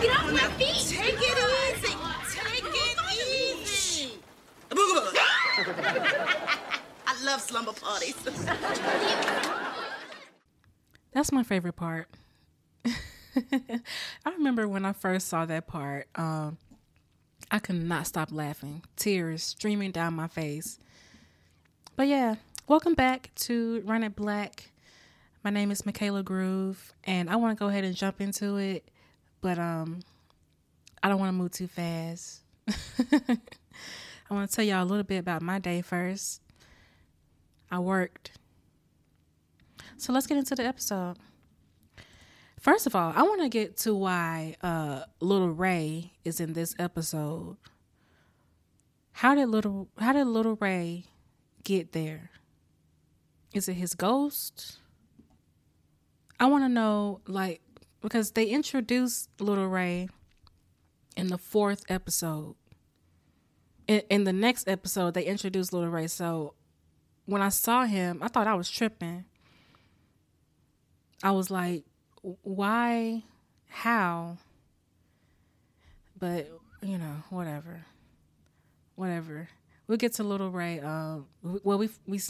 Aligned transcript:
Get 0.00 0.18
off 0.18 0.32
my 0.32 0.48
feet! 0.56 0.96
Take 0.96 1.14
it 1.14 1.38
easy. 1.76 1.94
Take 2.32 2.64
it 2.64 2.98
easy. 3.58 4.12
I 7.06 7.24
love 7.24 7.40
slumber 7.42 7.72
parties. 7.72 8.14
That's 11.12 11.32
my 11.32 11.42
favorite 11.42 11.76
part. 11.76 12.08
I 12.86 14.30
remember 14.30 14.66
when 14.66 14.86
I 14.86 14.94
first 14.94 15.28
saw 15.28 15.44
that 15.44 15.66
part, 15.66 16.08
um, 16.14 16.56
I 17.50 17.58
could 17.58 17.76
not 17.82 18.06
stop 18.06 18.30
laughing, 18.32 18.82
tears 18.96 19.42
streaming 19.42 19.90
down 19.90 20.14
my 20.14 20.28
face. 20.28 20.78
But 21.96 22.08
yeah, 22.08 22.36
welcome 22.66 22.94
back 22.94 23.30
to 23.40 23.82
Run 23.84 24.02
It 24.02 24.16
Black. 24.16 24.70
My 25.44 25.50
name 25.50 25.70
is 25.70 25.84
Michaela 25.84 26.22
Groove, 26.22 26.94
and 27.04 27.28
I 27.28 27.36
want 27.36 27.56
to 27.56 27.62
go 27.62 27.68
ahead 27.68 27.84
and 27.84 27.94
jump 27.94 28.20
into 28.22 28.56
it, 28.56 28.88
but 29.40 29.58
um, 29.58 30.00
I 31.02 31.08
don't 31.08 31.18
want 31.18 31.28
to 31.30 31.32
move 31.32 31.52
too 31.52 31.66
fast. 31.66 32.40
I 32.68 34.34
want 34.34 34.48
to 34.48 34.54
tell 34.54 34.64
y'all 34.64 34.82
a 34.82 34.84
little 34.84 35.04
bit 35.04 35.18
about 35.18 35.42
my 35.42 35.58
day 35.58 35.82
first. 35.82 36.42
I 37.70 37.78
worked. 37.78 38.32
So 39.96 40.12
let's 40.12 40.26
get 40.26 40.38
into 40.38 40.54
the 40.54 40.64
episode. 40.64 41.16
First 42.60 42.86
of 42.86 42.94
all, 42.94 43.12
I 43.16 43.22
want 43.22 43.40
to 43.40 43.48
get 43.48 43.76
to 43.78 43.94
why 43.94 44.56
uh, 44.62 45.04
Little 45.20 45.50
Ray 45.50 46.12
is 46.24 46.40
in 46.40 46.52
this 46.52 46.74
episode. 46.78 47.56
How 49.12 49.34
did 49.34 49.48
little 49.48 49.88
How 49.98 50.12
did 50.12 50.26
Little 50.26 50.56
Ray 50.56 51.04
get 51.64 51.92
there? 51.92 52.30
Is 53.52 53.68
it 53.68 53.74
his 53.74 53.94
ghost? 53.94 54.78
I 56.38 56.46
want 56.46 56.64
to 56.64 56.68
know, 56.68 57.20
like, 57.26 57.60
because 58.00 58.32
they 58.32 58.46
introduced 58.46 59.28
Little 59.40 59.68
Ray 59.68 60.08
in 61.16 61.28
the 61.28 61.38
fourth 61.38 61.84
episode. 61.88 62.54
In, 63.86 64.02
in 64.08 64.24
the 64.24 64.32
next 64.32 64.68
episode, 64.68 65.14
they 65.14 65.24
introduced 65.24 65.72
Little 65.72 65.90
Ray. 65.90 66.06
So 66.06 66.54
when 67.26 67.42
I 67.42 67.48
saw 67.48 67.84
him, 67.84 68.22
I 68.22 68.28
thought 68.28 68.46
I 68.46 68.54
was 68.54 68.70
tripping. 68.70 69.24
I 71.22 71.32
was 71.32 71.50
like, 71.50 71.84
why? 72.42 73.22
How? 73.68 74.38
But, 76.18 76.50
you 76.82 76.98
know, 76.98 77.22
whatever. 77.30 77.84
Whatever. 78.94 79.48
We'll 79.86 79.98
get 79.98 80.14
to 80.14 80.22
Little 80.22 80.50
Ray. 80.50 80.80
Uh, 80.80 81.18
well, 81.42 81.78
we, 81.78 81.90
we, 82.06 82.20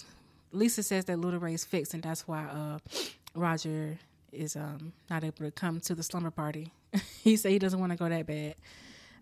Lisa 0.52 0.82
says 0.82 1.04
that 1.04 1.18
Little 1.18 1.40
Ray's 1.40 1.64
fixed, 1.64 1.94
and 1.94 2.02
that's 2.02 2.26
why 2.26 2.44
uh, 2.44 2.78
Roger 3.34 3.98
is 4.32 4.56
um, 4.56 4.92
not 5.08 5.24
able 5.24 5.44
to 5.44 5.50
come 5.50 5.80
to 5.80 5.94
the 5.94 6.02
slumber 6.02 6.30
party. 6.30 6.72
he 7.22 7.36
said 7.36 7.52
he 7.52 7.58
doesn't 7.58 7.80
want 7.80 7.92
to 7.92 7.98
go 7.98 8.08
that 8.08 8.26
bad. 8.26 8.54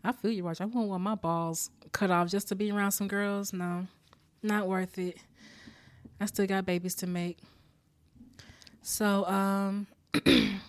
I 0.05 0.13
feel 0.13 0.31
you, 0.31 0.45
Roger. 0.45 0.65
I 0.65 0.67
wouldn't 0.67 0.89
want 0.89 1.03
my 1.03 1.15
balls 1.15 1.71
cut 1.93 2.11
off 2.11 2.29
just 2.29 2.49
to 2.49 2.55
be 2.55 2.71
around 2.71 2.93
some 2.93 3.09
girls. 3.09 3.53
No, 3.53 3.87
not 4.43 4.69
worth 4.69 4.99
it. 4.99 5.19
I 6.21 6.27
still 6.27 6.47
got 6.47 6.67
babies 6.67 6.95
to 6.97 7.07
make. 7.07 7.39
So, 8.83 9.27
um, 9.27 9.87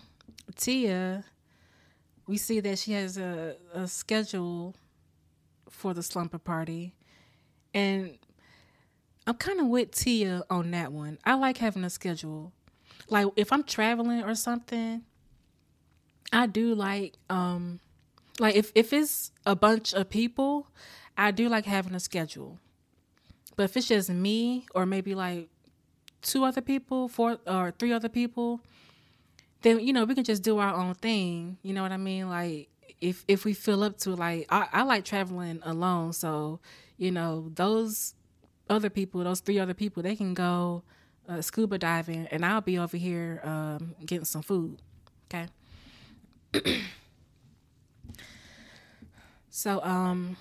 Tia, 0.56 1.24
we 2.26 2.36
see 2.36 2.60
that 2.60 2.78
she 2.78 2.92
has 2.92 3.16
a, 3.16 3.56
a 3.72 3.88
schedule 3.88 4.74
for 5.68 5.94
the 5.94 6.02
slumber 6.02 6.38
party. 6.38 6.94
And 7.72 8.18
I'm 9.26 9.34
kind 9.34 9.60
of 9.60 9.66
with 9.66 9.92
Tia 9.92 10.42
on 10.50 10.70
that 10.72 10.92
one. 10.92 11.18
I 11.24 11.34
like 11.34 11.58
having 11.58 11.84
a 11.84 11.90
schedule. 11.90 12.52
Like 13.10 13.26
if 13.36 13.52
I'm 13.52 13.64
traveling 13.64 14.22
or 14.22 14.34
something, 14.34 15.02
I 16.32 16.46
do 16.46 16.74
like 16.74 17.14
um 17.28 17.80
like 18.38 18.54
if 18.54 18.72
if 18.74 18.92
it's 18.92 19.32
a 19.44 19.56
bunch 19.56 19.92
of 19.92 20.08
people, 20.08 20.68
I 21.16 21.30
do 21.32 21.48
like 21.48 21.66
having 21.66 21.94
a 21.94 22.00
schedule. 22.00 22.58
But 23.56 23.64
if 23.64 23.76
it's 23.76 23.88
just 23.88 24.10
me 24.10 24.66
or 24.74 24.86
maybe 24.86 25.14
like 25.14 25.48
two 26.22 26.44
other 26.44 26.60
people, 26.60 27.08
four 27.08 27.38
or 27.46 27.72
three 27.72 27.92
other 27.92 28.08
people, 28.08 28.60
then 29.62 29.80
you 29.80 29.92
know 29.92 30.04
we 30.04 30.14
can 30.14 30.24
just 30.24 30.42
do 30.42 30.58
our 30.58 30.74
own 30.74 30.94
thing. 30.94 31.58
You 31.62 31.74
know 31.74 31.82
what 31.82 31.92
I 31.92 31.96
mean? 31.96 32.28
Like 32.28 32.68
if 33.00 33.24
if 33.28 33.44
we 33.44 33.54
feel 33.54 33.82
up 33.82 33.98
to 33.98 34.14
like 34.14 34.46
I, 34.50 34.68
I 34.72 34.82
like 34.82 35.04
traveling 35.04 35.60
alone, 35.64 36.12
so 36.12 36.60
you 36.96 37.10
know 37.10 37.50
those 37.54 38.14
other 38.68 38.88
people, 38.88 39.24
those 39.24 39.40
three 39.40 39.58
other 39.58 39.74
people, 39.74 40.02
they 40.02 40.14
can 40.14 40.32
go 40.32 40.84
uh, 41.30 41.40
scuba 41.40 41.78
diving, 41.78 42.26
and 42.30 42.44
I'll 42.44 42.60
be 42.60 42.78
over 42.78 42.96
here 42.96 43.40
um, 43.44 43.94
getting 44.04 44.24
some 44.24 44.42
food. 44.42 44.82
Okay. 45.32 45.46
so 49.50 49.82
um. 49.82 50.36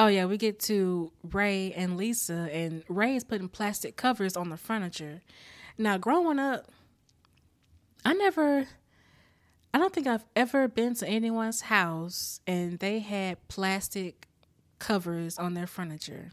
Oh 0.00 0.06
yeah, 0.06 0.26
we 0.26 0.36
get 0.36 0.60
to 0.60 1.10
Ray 1.32 1.72
and 1.72 1.96
Lisa, 1.96 2.48
and 2.52 2.84
Ray 2.88 3.16
is 3.16 3.24
putting 3.24 3.48
plastic 3.48 3.96
covers 3.96 4.36
on 4.36 4.48
the 4.48 4.56
furniture. 4.56 5.22
Now, 5.76 5.98
growing 5.98 6.38
up, 6.38 6.70
I 8.04 8.12
never, 8.14 8.66
I 9.74 9.78
don't 9.78 9.92
think 9.92 10.06
I've 10.06 10.24
ever 10.34 10.68
been 10.68 10.94
to 10.96 11.06
anyone's 11.06 11.62
house 11.62 12.40
and 12.46 12.78
they 12.78 13.00
had 13.00 13.46
plastic 13.48 14.26
covers 14.78 15.38
on 15.38 15.54
their 15.54 15.66
furniture. 15.66 16.30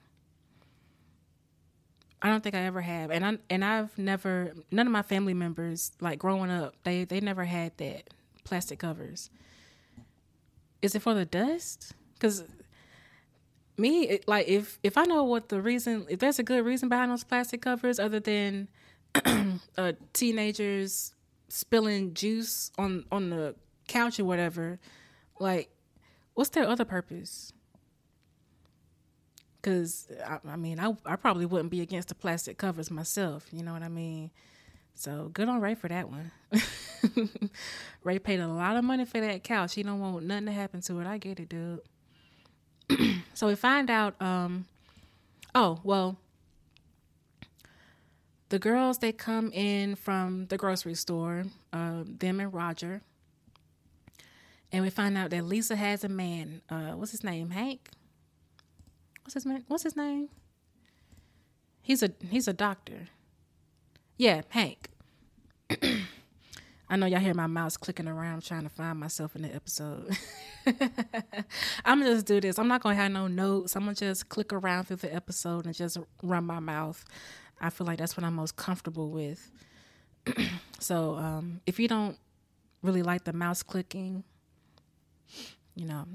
I 2.25 2.29
don't 2.29 2.41
think 2.41 2.55
I 2.55 2.61
ever 2.61 2.81
have, 2.81 3.11
and 3.11 3.23
I 3.23 3.37
and 3.51 3.63
I've 3.63 3.95
never 3.99 4.51
none 4.71 4.87
of 4.87 4.91
my 4.91 5.03
family 5.03 5.35
members 5.35 5.91
like 6.01 6.17
growing 6.17 6.49
up 6.49 6.73
they 6.81 7.03
they 7.03 7.19
never 7.19 7.43
had 7.45 7.77
that 7.77 8.09
plastic 8.43 8.79
covers. 8.79 9.29
Is 10.81 10.95
it 10.95 11.03
for 11.03 11.13
the 11.13 11.23
dust? 11.23 11.93
Because 12.15 12.43
me 13.77 14.07
it, 14.07 14.27
like 14.27 14.47
if 14.47 14.79
if 14.81 14.97
I 14.97 15.03
know 15.03 15.23
what 15.23 15.49
the 15.49 15.61
reason 15.61 16.07
if 16.09 16.17
there's 16.17 16.39
a 16.39 16.43
good 16.43 16.65
reason 16.65 16.89
behind 16.89 17.11
those 17.11 17.23
plastic 17.23 17.61
covers 17.61 17.99
other 17.99 18.19
than 18.19 18.69
uh, 19.77 19.91
teenagers 20.13 21.13
spilling 21.49 22.15
juice 22.15 22.71
on 22.79 23.05
on 23.11 23.29
the 23.29 23.53
couch 23.87 24.19
or 24.19 24.25
whatever, 24.25 24.79
like 25.39 25.69
what's 26.33 26.49
their 26.49 26.67
other 26.67 26.85
purpose? 26.85 27.53
Because 29.65 30.07
I, 30.23 30.37
I 30.47 30.57
mean, 30.57 30.79
I 30.79 30.95
I 31.07 31.15
probably 31.15 31.47
wouldn't 31.47 31.71
be 31.71 31.81
against 31.81 32.09
the 32.09 32.15
plastic 32.15 32.59
covers 32.59 32.91
myself. 32.91 33.47
You 33.51 33.63
know 33.63 33.73
what 33.73 33.81
I 33.81 33.89
mean? 33.89 34.29
So 34.93 35.31
good 35.33 35.49
on 35.49 35.59
Ray 35.59 35.73
for 35.73 35.87
that 35.87 36.07
one. 36.07 36.31
Ray 38.03 38.19
paid 38.19 38.41
a 38.41 38.47
lot 38.47 38.77
of 38.77 38.83
money 38.83 39.05
for 39.05 39.19
that 39.19 39.43
couch. 39.43 39.73
He 39.73 39.81
don't 39.81 39.99
want 39.99 40.23
nothing 40.23 40.45
to 40.45 40.51
happen 40.51 40.81
to 40.81 40.99
it. 40.99 41.07
I 41.07 41.17
get 41.17 41.39
it, 41.39 41.49
dude. 41.49 41.81
so 43.33 43.47
we 43.47 43.55
find 43.55 43.89
out. 43.89 44.21
Um, 44.21 44.65
oh 45.55 45.79
well, 45.83 46.19
the 48.49 48.59
girls 48.59 48.99
they 48.99 49.11
come 49.11 49.51
in 49.51 49.95
from 49.95 50.45
the 50.45 50.57
grocery 50.57 50.93
store. 50.93 51.45
Uh, 51.73 52.03
them 52.05 52.39
and 52.39 52.53
Roger, 52.53 53.01
and 54.71 54.83
we 54.83 54.91
find 54.91 55.17
out 55.17 55.31
that 55.31 55.43
Lisa 55.43 55.75
has 55.75 56.03
a 56.03 56.09
man. 56.09 56.61
Uh, 56.69 56.91
what's 56.91 57.11
his 57.11 57.23
name? 57.23 57.49
Hank. 57.49 57.89
What's 59.25 59.33
his 59.33 59.45
name? 59.47 59.63
What's 59.67 59.83
his 59.83 59.95
name? 59.95 60.29
He's 61.81 62.03
a 62.03 62.11
he's 62.29 62.47
a 62.47 62.53
doctor. 62.53 63.07
Yeah, 64.17 64.43
Hank. 64.49 64.89
I 66.87 66.95
know 66.95 67.07
y'all 67.07 67.19
hear 67.19 67.33
my 67.33 67.47
mouse 67.47 67.75
clicking 67.75 68.07
around 68.07 68.43
trying 68.43 68.61
to 68.63 68.69
find 68.69 68.99
myself 68.99 69.35
in 69.35 69.41
the 69.41 69.53
episode. 69.53 70.15
I'm 71.85 71.99
gonna 71.99 72.13
just 72.13 72.27
do 72.27 72.39
this. 72.39 72.59
I'm 72.59 72.67
not 72.67 72.83
gonna 72.83 72.93
have 72.93 73.11
no 73.11 73.25
notes. 73.25 73.75
I'm 73.75 73.85
gonna 73.85 73.95
just 73.95 74.29
click 74.29 74.53
around 74.53 74.85
through 74.85 74.97
the 74.97 75.13
episode 75.13 75.65
and 75.65 75.73
just 75.73 75.97
run 76.21 76.45
my 76.45 76.59
mouth. 76.59 77.03
I 77.59 77.71
feel 77.71 77.87
like 77.87 77.97
that's 77.97 78.15
what 78.15 78.23
I'm 78.23 78.35
most 78.35 78.57
comfortable 78.57 79.09
with. 79.09 79.49
so 80.79 81.15
um, 81.15 81.61
if 81.65 81.79
you 81.79 81.87
don't 81.87 82.19
really 82.83 83.01
like 83.01 83.23
the 83.23 83.33
mouse 83.33 83.63
clicking, 83.63 84.23
you 85.73 85.87
know, 85.87 86.05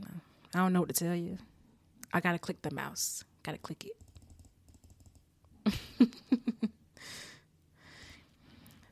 I 0.54 0.58
don't 0.58 0.72
know 0.72 0.80
what 0.80 0.94
to 0.94 1.04
tell 1.04 1.16
you. 1.16 1.38
I 2.12 2.20
gotta 2.20 2.38
click 2.38 2.62
the 2.62 2.72
mouse. 2.74 3.24
Gotta 3.42 3.58
click 3.58 3.86
it. 3.86 3.96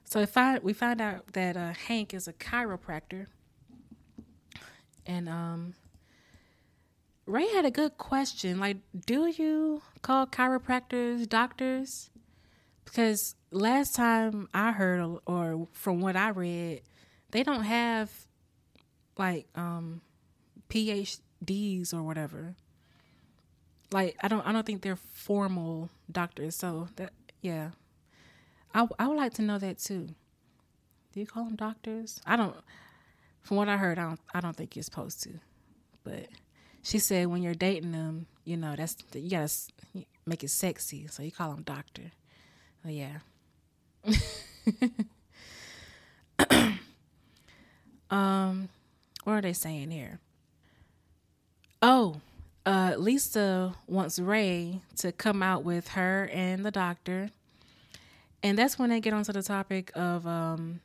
So 0.08 0.20
if 0.20 0.38
I 0.38 0.58
we 0.58 0.72
found 0.72 1.02
out 1.02 1.34
that 1.34 1.54
uh, 1.54 1.74
Hank 1.74 2.14
is 2.14 2.26
a 2.26 2.32
chiropractor, 2.32 3.26
and 5.04 5.28
um, 5.28 5.74
Ray 7.26 7.46
had 7.48 7.66
a 7.66 7.70
good 7.70 7.98
question. 7.98 8.58
Like, 8.58 8.78
do 9.04 9.26
you 9.26 9.82
call 10.00 10.26
chiropractors 10.26 11.28
doctors? 11.28 12.08
Because 12.86 13.34
last 13.50 13.94
time 13.94 14.48
I 14.54 14.72
heard, 14.72 15.02
or, 15.02 15.20
or 15.26 15.68
from 15.72 16.00
what 16.00 16.16
I 16.16 16.30
read, 16.30 16.80
they 17.30 17.42
don't 17.42 17.64
have 17.64 18.10
like 19.18 19.46
um, 19.54 20.00
PhDs 20.70 21.92
or 21.92 22.02
whatever. 22.02 22.54
Like, 23.90 24.16
I 24.22 24.28
don't, 24.28 24.46
I 24.46 24.52
don't 24.52 24.66
think 24.66 24.82
they're 24.82 24.96
formal 24.96 25.90
doctors. 26.10 26.56
So 26.56 26.88
that, 26.96 27.12
yeah. 27.40 27.70
I 28.74 28.86
I 28.98 29.08
would 29.08 29.16
like 29.16 29.34
to 29.34 29.42
know 29.42 29.58
that 29.58 29.78
too. 29.78 30.08
Do 31.12 31.20
you 31.20 31.26
call 31.26 31.44
them 31.44 31.56
doctors? 31.56 32.20
I 32.26 32.36
don't. 32.36 32.54
From 33.40 33.56
what 33.56 33.68
I 33.68 33.76
heard, 33.76 33.98
I 33.98 34.04
don't 34.04 34.20
I 34.34 34.40
don't 34.40 34.56
think 34.56 34.76
you're 34.76 34.82
supposed 34.82 35.22
to. 35.24 35.30
But 36.04 36.28
she 36.82 36.98
said 36.98 37.26
when 37.28 37.42
you're 37.42 37.54
dating 37.54 37.92
them, 37.92 38.26
you 38.44 38.56
know, 38.56 38.74
that's 38.76 38.96
you 39.14 39.30
gotta 39.30 39.50
make 40.26 40.44
it 40.44 40.50
sexy, 40.50 41.06
so 41.06 41.22
you 41.22 41.32
call 41.32 41.50
them 41.50 41.62
doctor. 41.62 42.12
Oh 42.84 42.90
yeah. 42.90 43.18
um, 48.10 48.68
what 49.24 49.32
are 49.32 49.40
they 49.40 49.52
saying 49.52 49.90
here? 49.90 50.20
Oh, 51.82 52.20
uh, 52.68 52.94
Lisa 52.98 53.74
wants 53.86 54.18
Ray 54.18 54.82
to 54.96 55.10
come 55.10 55.42
out 55.42 55.64
with 55.64 55.88
her 55.88 56.28
and 56.30 56.66
the 56.66 56.70
doctor. 56.70 57.30
And 58.42 58.58
that's 58.58 58.78
when 58.78 58.90
they 58.90 59.00
get 59.00 59.14
onto 59.14 59.32
the 59.32 59.42
topic 59.42 59.90
of, 59.94 60.26
um, 60.26 60.80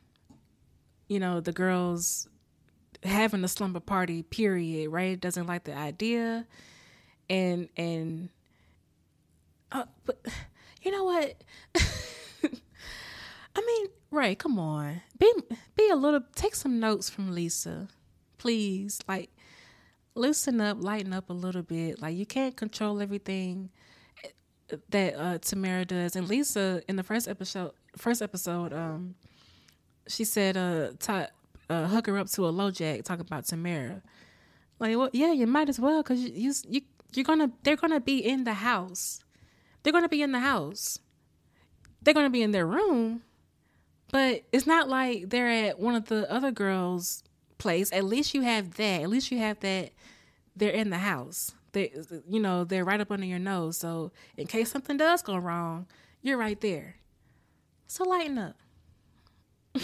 you 1.10 1.20
know, 1.20 1.42
the 1.42 1.52
girls 1.52 2.30
having 3.04 3.44
a 3.44 3.50
slumber 3.50 3.82
party, 3.82 4.24
period. 4.24 4.92
Ray 4.92 5.18
doesn't 5.18 5.46
like 5.46 5.66
the 5.66 5.76
idea. 5.76 6.48
And, 7.30 7.68
and, 7.76 8.30
uh, 9.74 9.84
but 10.06 10.26
you 10.84 10.92
know 10.92 11.04
what? 11.04 11.36
I 13.56 13.62
mean, 13.62 13.88
Ray, 14.10 14.36
come 14.36 14.58
on. 14.58 15.02
Be, 15.20 15.34
be 15.76 15.90
a 15.90 15.98
little, 15.98 16.22
take 16.34 16.56
some 16.56 16.80
notes 16.80 17.10
from 17.10 17.36
Lisa, 17.36 17.90
please. 18.38 19.02
Like, 19.06 19.32
loosen 20.16 20.62
up, 20.62 20.78
lighten 20.82 21.14
up 21.14 21.30
a 21.30 21.34
little 21.34 21.64
bit. 21.64 22.02
Like 22.02 22.16
you 22.16 22.26
can't 22.26 22.56
control 22.56 23.02
everything 23.02 23.70
that 24.90 25.16
uh, 25.16 25.38
Tamera 25.40 25.88
does. 25.88 26.16
And 26.16 26.28
Lisa 26.28 26.82
in 26.88 26.96
the 26.96 27.04
first 27.04 27.28
episode, 27.28 27.72
first 27.98 28.22
episode, 28.22 28.74
um, 28.74 29.16
she 30.08 30.24
said, 30.24 30.58
uh, 30.58 30.92
t- 31.00 31.32
uh, 31.70 31.88
hook 31.88 32.08
her 32.08 32.18
up 32.18 32.30
to 32.32 32.46
a 32.46 32.52
LoJack, 32.52 33.04
talking 33.04 33.26
about 33.26 33.46
Tamera. 33.46 34.02
Like, 34.80 34.98
well, 34.98 35.10
yeah, 35.14 35.32
you 35.32 35.48
might 35.48 35.70
as 35.70 35.80
well, 35.80 36.04
cause 36.04 36.20
you, 36.20 36.32
you, 36.34 36.54
you, 36.68 36.82
you're 37.14 37.24
gonna, 37.24 37.52
they're 37.64 37.76
gonna 37.76 38.00
be 38.02 38.18
in 38.18 38.44
the 38.44 38.54
house. 38.54 39.22
They're 39.82 39.94
gonna 39.94 40.10
be 40.10 40.22
in 40.22 40.32
the 40.32 40.40
house. 40.40 41.00
They're 42.02 42.14
gonna 42.14 42.30
be 42.30 42.42
in 42.42 42.52
their 42.52 42.66
room, 42.66 43.22
but 44.12 44.44
it's 44.52 44.68
not 44.68 44.90
like 44.90 45.30
they're 45.30 45.68
at 45.68 45.80
one 45.80 45.96
of 45.96 46.06
the 46.06 46.30
other 46.32 46.52
girls' 46.52 47.24
place. 47.58 47.92
At 47.94 48.04
least 48.04 48.34
you 48.34 48.42
have 48.42 48.76
that. 48.76 49.02
At 49.02 49.10
least 49.10 49.32
you 49.32 49.38
have 49.38 49.60
that. 49.62 49.92
They're 50.56 50.72
in 50.72 50.90
the 50.90 50.98
house. 50.98 51.52
They, 51.72 51.92
you 52.28 52.40
know, 52.40 52.64
they're 52.64 52.86
right 52.86 53.02
up 53.02 53.12
under 53.12 53.26
your 53.26 53.40
nose. 53.40 53.78
So 53.78 54.12
in 54.38 54.48
case 54.48 54.72
something 54.72 54.98
does 54.98 55.22
go 55.22 55.38
wrong, 55.38 55.88
you're 56.22 56.38
right 56.38 56.60
there. 56.62 56.98
So 57.88 58.04
lighten 58.04 58.38
up. 58.38 58.56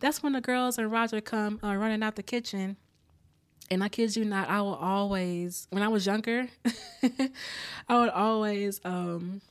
That's 0.00 0.22
when 0.22 0.32
the 0.34 0.40
girls 0.40 0.78
and 0.78 0.92
Roger 0.92 1.20
come 1.20 1.58
uh, 1.64 1.74
running 1.74 2.02
out 2.02 2.16
the 2.16 2.22
kitchen. 2.22 2.76
And 3.70 3.82
I 3.84 3.88
kid 3.88 4.16
you 4.16 4.24
not, 4.24 4.48
I 4.48 4.60
will 4.62 4.74
always, 4.74 5.66
when 5.70 5.82
I 5.82 5.88
was 5.88 6.06
younger, 6.06 6.48
I 7.88 8.00
would 8.00 8.08
always 8.10 8.80
um, 8.84 9.42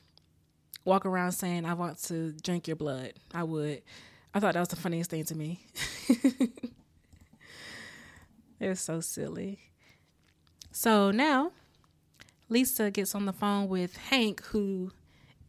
walk 0.84 1.06
around 1.06 1.32
saying, 1.32 1.64
I 1.64 1.74
want 1.74 2.02
to 2.04 2.32
drink 2.32 2.66
your 2.66 2.76
blood. 2.76 3.12
I 3.32 3.44
would. 3.44 3.82
I 4.34 4.40
thought 4.40 4.54
that 4.54 4.60
was 4.60 4.68
the 4.68 4.76
funniest 4.76 5.10
thing 5.10 5.24
to 5.24 5.34
me. 5.34 5.60
It's 8.60 8.80
so 8.80 9.00
silly. 9.00 9.67
So 10.78 11.10
now 11.10 11.50
Lisa 12.48 12.92
gets 12.92 13.12
on 13.16 13.26
the 13.26 13.32
phone 13.32 13.66
with 13.66 13.96
Hank, 13.96 14.44
who 14.44 14.92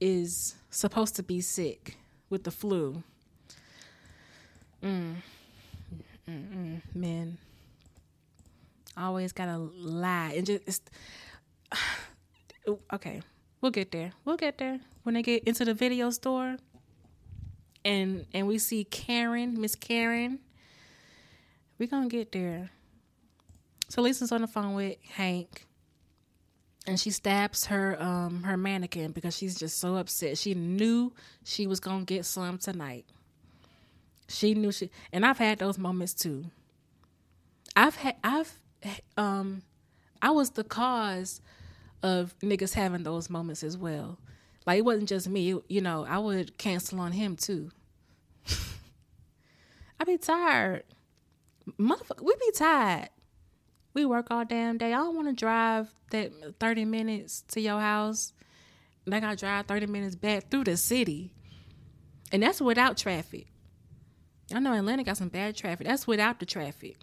is 0.01 0.55
supposed 0.71 1.15
to 1.17 1.21
be 1.21 1.39
sick 1.39 1.97
with 2.31 2.45
the 2.45 2.49
flu. 2.49 3.03
Mm. 4.83 5.17
mm, 6.27 6.27
mm, 6.27 6.51
mm 6.55 6.81
Men 6.95 7.37
always 8.97 9.31
gotta 9.31 9.57
lie 9.59 10.33
and 10.35 10.47
just 10.47 10.89
okay. 12.91 13.21
We'll 13.61 13.71
get 13.71 13.91
there. 13.91 14.13
We'll 14.25 14.35
get 14.35 14.57
there 14.57 14.79
when 15.03 15.13
they 15.13 15.21
get 15.21 15.43
into 15.43 15.63
the 15.63 15.75
video 15.75 16.09
store, 16.09 16.57
and 17.85 18.25
and 18.33 18.47
we 18.47 18.57
see 18.57 18.83
Karen, 18.83 19.61
Miss 19.61 19.75
Karen. 19.75 20.39
We're 21.77 21.87
gonna 21.87 22.09
get 22.09 22.31
there. 22.31 22.71
So 23.89 24.01
Lisa's 24.03 24.31
on 24.31 24.41
the 24.41 24.47
phone 24.47 24.75
with 24.75 24.97
Hank 25.13 25.65
and 26.87 26.99
she 26.99 27.11
stabs 27.11 27.65
her 27.65 28.01
um 28.01 28.43
her 28.43 28.55
mannequin 28.55 29.11
because 29.11 29.35
she's 29.35 29.57
just 29.57 29.79
so 29.79 29.95
upset. 29.95 30.37
She 30.37 30.53
knew 30.53 31.13
she 31.43 31.67
was 31.67 31.79
gonna 31.79 32.05
get 32.05 32.25
some 32.25 32.57
tonight. 32.57 33.05
She 34.27 34.53
knew 34.53 34.71
she 34.71 34.89
and 35.11 35.25
I've 35.25 35.39
had 35.39 35.59
those 35.59 35.77
moments 35.77 36.13
too. 36.13 36.45
I've 37.75 37.95
had 37.95 38.15
I've 38.23 38.59
um 39.17 39.63
I 40.21 40.31
was 40.31 40.51
the 40.51 40.63
cause 40.63 41.41
of 42.03 42.37
niggas 42.39 42.73
having 42.73 43.03
those 43.03 43.29
moments 43.29 43.63
as 43.63 43.75
well. 43.75 44.19
Like 44.65 44.79
it 44.79 44.85
wasn't 44.85 45.09
just 45.09 45.27
me, 45.27 45.59
you 45.67 45.81
know, 45.81 46.05
I 46.07 46.19
would 46.19 46.57
cancel 46.57 46.99
on 46.99 47.11
him 47.13 47.35
too. 47.35 47.71
I 49.99 50.03
be 50.05 50.17
tired. 50.17 50.83
Motherfucker, 51.79 52.23
we 52.23 52.35
be 52.35 52.51
tired. 52.53 53.09
We 53.93 54.05
work 54.05 54.27
all 54.29 54.45
damn 54.45 54.77
day. 54.77 54.93
I 54.93 54.97
don't 54.97 55.15
want 55.15 55.27
to 55.27 55.33
drive 55.33 55.89
that 56.11 56.31
30 56.59 56.85
minutes 56.85 57.41
to 57.49 57.61
your 57.61 57.79
house. 57.79 58.33
And 59.05 59.15
I 59.15 59.19
got 59.19 59.31
to 59.31 59.35
drive 59.35 59.65
30 59.65 59.87
minutes 59.87 60.15
back 60.15 60.49
through 60.49 60.65
the 60.65 60.77
city. 60.77 61.33
And 62.31 62.43
that's 62.43 62.61
without 62.61 62.97
traffic. 62.97 63.47
I 64.53 64.59
know 64.59 64.73
Atlanta 64.73 65.03
got 65.03 65.17
some 65.17 65.29
bad 65.29 65.55
traffic. 65.55 65.87
That's 65.87 66.07
without 66.07 66.39
the 66.39 66.45
traffic. 66.45 66.97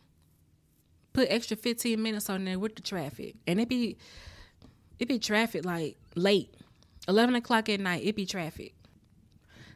Put 1.13 1.29
extra 1.31 1.57
15 1.57 2.01
minutes 2.01 2.29
on 2.29 2.45
there 2.45 2.59
with 2.59 2.77
the 2.77 2.83
traffic. 2.83 3.37
And 3.47 3.61
it 3.61 3.69
be 3.69 3.97
it 4.99 5.09
be 5.09 5.19
traffic 5.19 5.65
like 5.65 5.97
late. 6.15 6.55
11 7.09 7.37
o'clock 7.37 7.69
at 7.69 7.81
night, 7.81 8.05
it 8.05 8.17
be 8.17 8.27
traffic. 8.27 8.75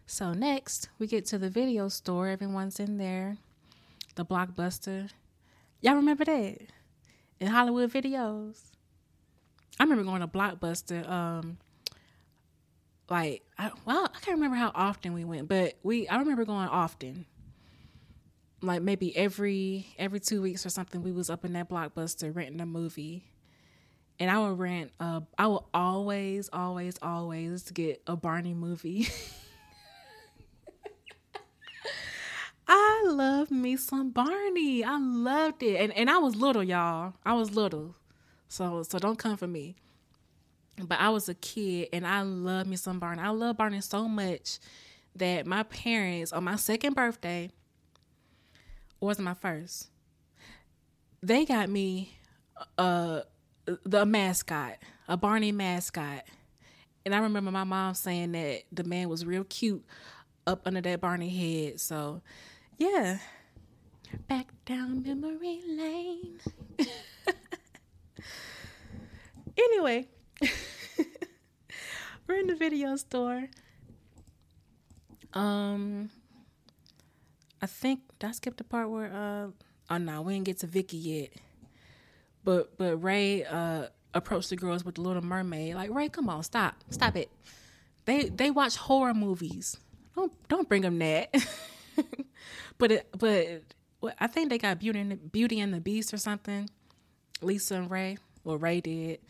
So 0.06 0.32
next, 0.32 0.88
we 0.98 1.06
get 1.06 1.26
to 1.26 1.38
the 1.38 1.50
video 1.50 1.88
store. 1.88 2.28
Everyone's 2.28 2.80
in 2.80 2.98
there. 2.98 3.36
The 4.16 4.24
blockbuster. 4.24 5.10
Y'all 5.80 5.94
remember 5.94 6.24
that? 6.24 6.58
In 7.40 7.48
Hollywood 7.48 7.90
videos. 7.90 8.58
I 9.78 9.84
remember 9.84 10.04
going 10.04 10.20
to 10.20 10.28
Blockbuster. 10.28 11.08
Um, 11.08 11.58
like, 13.08 13.42
I, 13.58 13.70
well, 13.86 14.04
I 14.04 14.18
can't 14.20 14.36
remember 14.36 14.56
how 14.56 14.70
often 14.74 15.14
we 15.14 15.24
went, 15.24 15.48
but 15.48 15.78
we 15.82 16.06
I 16.06 16.18
remember 16.18 16.44
going 16.44 16.68
often. 16.68 17.26
Like 18.62 18.82
maybe 18.82 19.16
every 19.16 19.86
every 19.98 20.20
two 20.20 20.42
weeks 20.42 20.66
or 20.66 20.70
something, 20.70 21.02
we 21.02 21.12
was 21.12 21.30
up 21.30 21.46
in 21.46 21.54
that 21.54 21.70
Blockbuster 21.70 22.34
renting 22.34 22.60
a 22.60 22.66
movie, 22.66 23.24
and 24.18 24.30
I 24.30 24.38
would 24.38 24.58
rent. 24.58 24.92
Uh, 25.00 25.22
I 25.38 25.46
would 25.46 25.62
always, 25.72 26.50
always, 26.52 26.98
always 27.00 27.70
get 27.70 28.02
a 28.06 28.16
Barney 28.16 28.52
movie. 28.52 29.08
I 32.72 33.02
love 33.04 33.50
me 33.50 33.76
some 33.76 34.10
Barney. 34.10 34.84
I 34.84 34.96
loved 34.96 35.64
it. 35.64 35.80
And 35.80 35.92
and 35.92 36.08
I 36.08 36.18
was 36.18 36.36
little, 36.36 36.62
y'all. 36.62 37.14
I 37.26 37.32
was 37.32 37.50
little. 37.50 37.96
So 38.48 38.84
so 38.84 39.00
don't 39.00 39.18
come 39.18 39.36
for 39.36 39.48
me. 39.48 39.74
But 40.80 41.00
I 41.00 41.08
was 41.10 41.28
a 41.28 41.34
kid 41.34 41.88
and 41.92 42.06
I 42.06 42.22
love 42.22 42.68
me 42.68 42.76
some 42.76 43.00
Barney. 43.00 43.20
I 43.20 43.30
love 43.30 43.56
Barney 43.56 43.80
so 43.80 44.06
much 44.06 44.60
that 45.16 45.46
my 45.46 45.64
parents 45.64 46.32
on 46.32 46.44
my 46.44 46.54
second 46.54 46.94
birthday 46.94 47.50
or 49.00 49.08
was 49.08 49.18
my 49.18 49.34
first? 49.34 49.88
They 51.24 51.44
got 51.44 51.68
me 51.68 52.18
uh 52.78 53.22
the 53.84 54.06
mascot, 54.06 54.76
a 55.08 55.16
Barney 55.16 55.50
mascot. 55.50 56.22
And 57.04 57.16
I 57.16 57.18
remember 57.18 57.50
my 57.50 57.64
mom 57.64 57.94
saying 57.94 58.30
that 58.32 58.62
the 58.70 58.84
man 58.84 59.08
was 59.08 59.26
real 59.26 59.42
cute 59.42 59.84
up 60.46 60.62
under 60.66 60.80
that 60.82 61.00
Barney 61.00 61.30
head. 61.30 61.80
So 61.80 62.22
yeah. 62.80 63.18
Back 64.26 64.48
down 64.64 65.02
memory 65.02 65.60
lane. 65.68 66.40
anyway, 69.56 70.08
we're 72.26 72.40
in 72.40 72.48
the 72.48 72.56
video 72.56 72.96
store. 72.96 73.48
Um, 75.32 76.10
I 77.62 77.66
think 77.66 78.00
I 78.24 78.32
skip 78.32 78.56
the 78.56 78.64
part 78.64 78.90
where 78.90 79.12
uh 79.12 79.48
oh 79.90 79.98
no, 79.98 80.22
we 80.22 80.32
didn't 80.32 80.46
get 80.46 80.58
to 80.60 80.66
Vicky 80.66 80.96
yet. 80.96 81.30
But 82.42 82.76
but 82.78 82.96
Ray 82.96 83.44
uh 83.44 83.88
approached 84.14 84.50
the 84.50 84.56
girls 84.56 84.84
with 84.84 84.96
the 84.96 85.02
Little 85.02 85.22
Mermaid. 85.22 85.74
Like 85.76 85.90
Ray, 85.90 86.08
come 86.08 86.28
on, 86.28 86.42
stop, 86.42 86.82
stop 86.88 87.14
it. 87.16 87.30
They 88.06 88.24
they 88.24 88.50
watch 88.50 88.76
horror 88.76 89.14
movies. 89.14 89.76
Don't 90.16 90.32
don't 90.48 90.68
bring 90.68 90.82
them 90.82 90.98
that. 90.98 91.34
but 92.80 92.90
it, 92.90 93.14
but 93.16 94.14
I 94.18 94.26
think 94.26 94.48
they 94.48 94.58
got 94.58 94.80
Beauty 94.80 94.98
and 94.98 95.12
the, 95.12 95.16
Beauty 95.16 95.60
and 95.60 95.72
the 95.72 95.80
Beast 95.80 96.12
or 96.12 96.16
something. 96.16 96.68
Lisa 97.42 97.76
and 97.76 97.90
Ray. 97.90 98.18
Well, 98.42 98.56
Ray 98.56 98.80
did. 98.80 99.20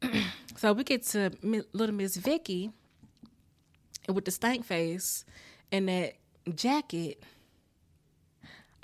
so 0.56 0.72
we 0.72 0.84
get 0.84 1.02
to 1.08 1.32
little 1.72 1.94
Miss 1.94 2.16
Vicky 2.16 2.70
with 4.08 4.24
the 4.24 4.30
stank 4.30 4.64
face 4.64 5.24
and 5.72 5.88
that 5.88 6.14
jacket. 6.54 7.22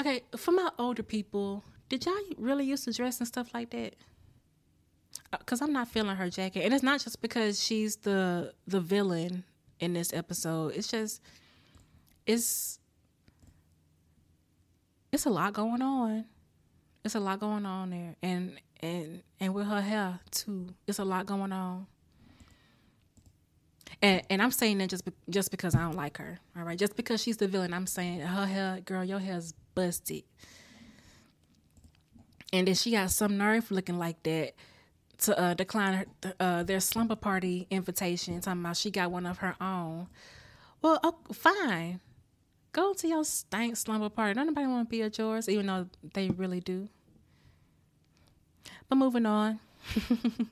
Okay, 0.01 0.23
for 0.37 0.51
my 0.51 0.71
older 0.79 1.05
people, 1.05 1.63
did 1.89 2.05
y'all 2.05 2.15
really 2.37 2.65
used 2.65 2.85
to 2.85 2.93
dress 2.93 3.19
and 3.21 3.29
stuff 3.29 3.55
like 3.55 3.71
that? 3.71 3.95
Uh, 5.33 5.37
because 5.39 5.63
I'm 5.63 5.73
not 5.73 5.89
feeling 5.89 6.17
her 6.17 6.29
jacket, 6.29 6.65
and 6.65 6.75
it's 6.75 6.83
not 6.83 7.01
just 7.01 7.23
because 7.23 7.63
she's 7.63 7.97
the 7.97 8.53
the 8.67 8.81
villain 8.81 9.45
in 9.79 9.93
this 9.93 10.13
episode. 10.13 10.75
It's 10.75 10.89
just 10.89 11.21
it's 12.27 12.81
it's 15.13 15.27
a 15.27 15.31
lot 15.31 15.53
going 15.53 15.83
on. 15.83 16.25
It's 17.05 17.15
a 17.15 17.21
lot 17.21 17.41
going 17.41 17.67
on 17.67 17.91
there, 17.91 18.17
and 18.23 18.59
and 18.81 19.23
and 19.39 19.55
with 19.55 19.67
her 19.67 19.81
hair 19.81 20.21
too. 20.31 20.69
It's 20.87 20.99
a 20.99 21.05
lot 21.05 21.27
going 21.27 21.53
on. 21.53 21.87
And 24.01 24.23
and 24.31 24.41
I'm 24.43 24.51
saying 24.51 24.79
that 24.79 24.89
just 24.91 25.09
just 25.29 25.51
because 25.51 25.75
I 25.75 25.81
don't 25.81 25.97
like 25.97 26.17
her. 26.19 26.39
All 26.57 26.65
right, 26.65 26.79
just 26.79 26.97
because 26.97 27.23
she's 27.23 27.37
the 27.37 27.47
villain, 27.47 27.75
I'm 27.75 27.87
saying 27.87 28.21
her 28.21 28.47
hair, 28.47 28.81
girl, 28.85 29.05
your 29.05 29.19
hair's 29.19 29.53
busted. 29.75 30.25
And 32.53 32.67
then 32.69 32.75
she 32.75 32.91
got 32.91 33.11
some 33.11 33.39
nerve 33.39 33.71
looking 33.71 33.99
like 33.99 34.23
that 34.25 34.53
to 35.19 35.39
uh, 35.39 35.55
decline 35.55 36.07
her, 36.23 36.35
uh, 36.39 36.63
their 36.63 36.81
slumber 36.81 37.17
party 37.17 37.67
invitation, 37.71 38.41
talking 38.41 38.61
about 38.61 38.77
she 38.77 38.91
got 38.91 39.11
one 39.11 39.25
of 39.25 39.39
her 39.39 39.57
own. 39.61 40.09
Well, 40.83 41.19
fine. 41.33 42.01
Go 42.73 42.95
to 42.95 43.07
your 43.07 43.25
stank 43.25 43.77
slumber 43.77 44.09
party. 44.09 44.35
Don't 44.35 44.47
nobody 44.47 44.67
want 44.67 44.89
to 44.89 44.91
be 44.91 45.03
at 45.03 45.19
yours, 45.19 45.49
even 45.49 45.67
though 45.67 45.87
they 46.15 46.31
really 46.31 46.61
do. 46.61 46.89
But 48.89 48.97
moving 48.97 49.27
on. 49.27 49.61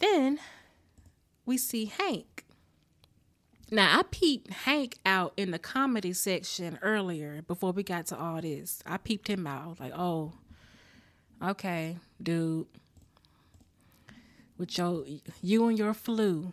then 0.00 0.40
we 1.46 1.56
see 1.56 1.86
Hank. 1.86 2.44
Now 3.70 4.00
I 4.00 4.02
peeped 4.02 4.50
Hank 4.50 4.98
out 5.06 5.32
in 5.36 5.52
the 5.52 5.58
comedy 5.58 6.12
section 6.12 6.78
earlier 6.82 7.42
before 7.42 7.70
we 7.70 7.84
got 7.84 8.06
to 8.06 8.18
all 8.18 8.40
this. 8.40 8.82
I 8.84 8.96
peeped 8.96 9.28
him 9.28 9.46
out 9.46 9.78
like, 9.78 9.92
oh, 9.94 10.32
okay, 11.40 11.98
dude, 12.20 12.66
with 14.58 14.76
your 14.76 15.04
you 15.40 15.68
and 15.68 15.78
your 15.78 15.94
flu, 15.94 16.52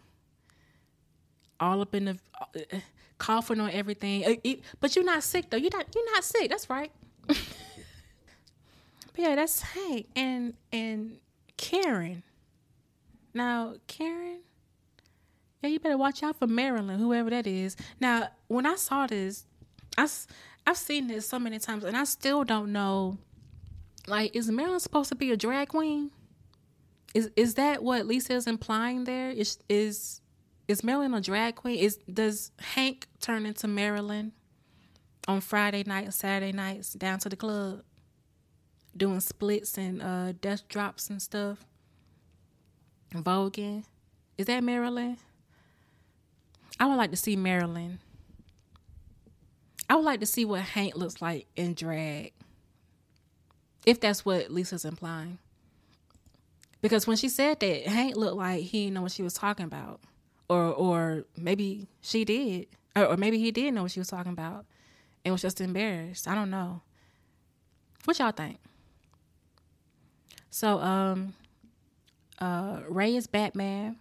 all 1.60 1.82
up 1.82 1.96
in 1.96 2.06
the 2.06 2.18
uh, 2.42 2.78
coughing 3.18 3.60
on 3.60 3.72
everything. 3.72 4.26
Uh, 4.26 4.56
but 4.80 4.96
you're 4.96 5.06
not 5.06 5.24
sick 5.24 5.50
though. 5.50 5.58
You're 5.58 5.72
not. 5.74 5.88
You're 5.94 6.14
not 6.14 6.24
sick. 6.24 6.50
That's 6.50 6.70
right. 6.70 6.92
but 7.28 7.38
yeah, 9.16 9.36
that's 9.36 9.62
Hank 9.62 10.08
and 10.16 10.54
and 10.72 11.18
Karen. 11.58 12.24
Now 13.34 13.76
Karen 13.88 14.40
yeah, 15.62 15.70
you 15.70 15.80
better 15.80 15.98
watch 15.98 16.22
out 16.24 16.38
for 16.38 16.48
Marilyn, 16.48 17.00
whoever 17.00 17.30
that 17.32 17.48
is. 17.48 17.76
Now, 18.00 18.30
when 18.48 18.66
I 18.66 18.76
saw 18.76 19.08
this, 19.08 19.46
I, 19.98 20.08
I've 20.66 20.78
seen 20.78 21.08
this 21.08 21.28
so 21.28 21.40
many 21.40 21.58
times, 21.60 21.84
and 21.84 21.98
I 21.98 22.04
still 22.04 22.44
don't 22.44 22.72
know. 22.72 23.18
Like, 24.08 24.36
is 24.36 24.50
Marilyn 24.50 24.80
supposed 24.80 25.10
to 25.10 25.16
be 25.16 25.32
a 25.32 25.38
drag 25.38 25.70
queen? 25.70 26.12
Is 27.14 27.32
is 27.36 27.56
that 27.56 27.82
what 27.82 28.06
Lisa 28.06 28.34
is 28.34 28.48
implying 28.48 29.06
there? 29.06 29.32
Is 29.32 29.58
is 29.68 30.22
is 30.68 30.84
Marilyn 30.84 31.14
a 31.14 31.22
drag 31.22 31.56
queen? 31.56 31.80
Is 31.80 31.98
does 32.12 32.52
Hank 32.60 33.08
turn 33.22 33.46
into 33.46 33.68
Marilyn 33.68 34.34
on 35.28 35.42
Friday 35.42 35.84
night 35.86 36.06
and 36.06 36.14
Saturday 36.14 36.52
nights 36.52 36.94
down 36.94 37.20
to 37.20 37.30
the 37.30 37.36
club, 37.36 37.84
doing 38.96 39.20
splits 39.20 39.78
and 39.78 40.02
uh, 40.02 40.34
death 40.34 40.68
drops 40.68 41.10
and 41.10 41.22
stuff, 41.22 41.66
voguing? 43.14 43.84
Is 44.38 44.48
that 44.48 44.64
Marilyn? 44.64 45.18
I 46.80 46.86
would 46.86 46.96
like 46.96 47.12
to 47.12 47.18
see 47.18 47.36
Marilyn. 47.36 48.00
I 49.90 49.96
would 49.96 50.06
like 50.06 50.20
to 50.20 50.26
see 50.26 50.46
what 50.46 50.62
Hank 50.62 50.96
looks 50.96 51.22
like 51.22 51.48
in 51.56 51.74
drag. 51.74 52.34
If 53.86 54.02
that's 54.02 54.26
what 54.26 54.52
Lisa's 54.52 54.84
implying. 54.84 55.40
Because 56.82 57.08
when 57.08 57.18
she 57.18 57.30
said 57.30 57.62
that, 57.62 57.88
Hank 57.88 58.18
looked 58.18 58.36
like 58.36 58.64
he 58.64 58.84
didn't 58.84 58.96
know 58.96 59.02
what 59.04 59.14
she 59.14 59.24
was 59.24 59.34
talking 59.34 59.66
about. 59.66 60.02
Or 60.50 60.64
or 60.74 61.26
maybe 61.36 61.88
she 62.02 62.24
did. 62.26 62.68
Or, 62.96 63.06
or 63.06 63.18
maybe 63.18 63.38
he 63.38 63.52
did 63.52 63.74
know 63.74 63.84
what 63.84 63.92
she 63.92 64.00
was 64.00 64.08
talking 64.08 64.32
about 64.32 64.66
and 65.24 65.34
was 65.34 65.42
just 65.42 65.62
embarrassed. 65.62 66.28
I 66.28 66.36
don't 66.36 66.50
know. 66.50 66.82
What 68.06 68.20
y'all 68.20 68.32
think? 68.32 68.60
So 70.50 70.80
um 70.80 71.34
uh 72.40 72.82
Ray 72.88 73.16
is 73.16 73.28
Batman. 73.28 73.98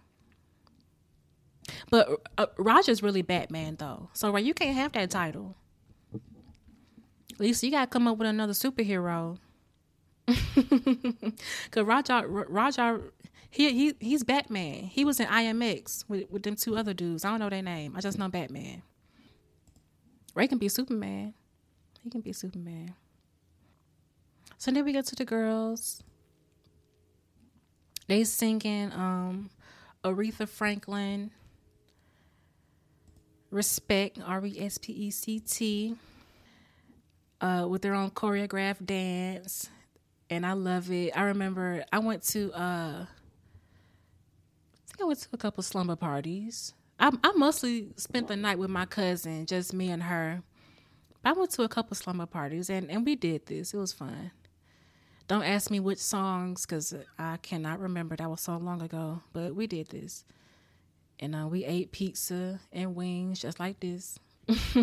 But 1.89 2.09
uh, 2.37 2.47
Roger's 2.57 3.03
really 3.03 3.21
Batman 3.21 3.75
though, 3.77 4.09
so 4.13 4.31
right, 4.31 4.43
you 4.43 4.53
can't 4.53 4.75
have 4.75 4.93
that 4.93 5.09
title. 5.09 5.55
Lisa, 7.39 7.65
you 7.65 7.71
gotta 7.71 7.87
come 7.87 8.07
up 8.07 8.17
with 8.17 8.27
another 8.27 8.53
superhero. 8.53 9.37
Cause 11.71 11.83
Roger, 11.85 12.27
Roger, 12.27 13.13
he 13.49 13.71
he 13.73 13.93
he's 13.99 14.23
Batman. 14.23 14.85
He 14.85 15.05
was 15.05 15.19
in 15.19 15.27
IMX 15.27 16.03
with 16.07 16.29
with 16.29 16.43
them 16.43 16.55
two 16.55 16.75
other 16.75 16.93
dudes. 16.93 17.25
I 17.25 17.29
don't 17.31 17.39
know 17.39 17.49
their 17.49 17.61
name. 17.61 17.95
I 17.95 18.01
just 18.01 18.17
know 18.17 18.27
Batman. 18.29 18.81
Ray 20.35 20.47
can 20.47 20.57
be 20.57 20.69
Superman. 20.69 21.33
He 22.03 22.09
can 22.09 22.21
be 22.21 22.33
Superman. 22.33 22.93
So 24.57 24.71
then 24.71 24.85
we 24.85 24.91
get 24.91 25.05
to 25.07 25.15
the 25.15 25.25
girls. 25.25 26.03
They 28.07 28.23
singing 28.23 28.91
um 28.93 29.49
Aretha 30.03 30.47
Franklin 30.47 31.31
Respect, 33.49 34.19
R 34.25 34.45
E 34.45 34.57
S 34.59 34.77
P 34.77 34.91
E 34.91 35.09
C 35.09 35.39
T, 35.39 35.95
uh, 37.39 37.65
with 37.69 37.81
their 37.81 37.93
own 37.93 38.11
choreographed 38.11 38.85
dance. 38.85 39.69
And 40.29 40.45
I 40.45 40.51
love 40.53 40.91
it. 40.91 41.17
I 41.17 41.23
remember 41.23 41.85
I 41.91 41.99
went 41.99 42.23
to, 42.23 42.51
uh, 42.51 43.05
I 44.99 45.05
went 45.05 45.19
to 45.19 45.29
a 45.33 45.37
couple 45.37 45.63
slumber 45.63 45.95
parties. 45.95 46.73
I, 46.99 47.11
I 47.23 47.31
mostly 47.33 47.89
spent 47.97 48.27
the 48.27 48.35
night 48.35 48.57
with 48.57 48.69
my 48.69 48.85
cousin, 48.85 49.45
just 49.45 49.73
me 49.73 49.89
and 49.89 50.03
her. 50.03 50.41
I 51.23 51.33
went 51.33 51.51
to 51.51 51.63
a 51.63 51.69
couple 51.69 51.95
slumber 51.95 52.25
parties 52.25 52.69
and, 52.69 52.89
and 52.89 53.05
we 53.05 53.15
did 53.15 53.45
this. 53.45 53.73
It 53.73 53.77
was 53.77 53.93
fun. 53.93 54.31
Don't 55.27 55.43
ask 55.43 55.69
me 55.69 55.79
which 55.79 55.99
songs 55.99 56.65
because 56.65 56.95
I 57.19 57.37
cannot 57.37 57.79
remember. 57.79 58.15
That 58.15 58.29
was 58.29 58.41
so 58.41 58.57
long 58.57 58.81
ago, 58.81 59.21
but 59.33 59.55
we 59.55 59.67
did 59.67 59.89
this 59.89 60.23
and 61.19 61.35
uh, 61.35 61.47
we 61.47 61.65
ate 61.65 61.91
pizza 61.91 62.59
and 62.71 62.95
wings 62.95 63.41
just 63.41 63.59
like 63.59 63.79
this. 63.79 64.19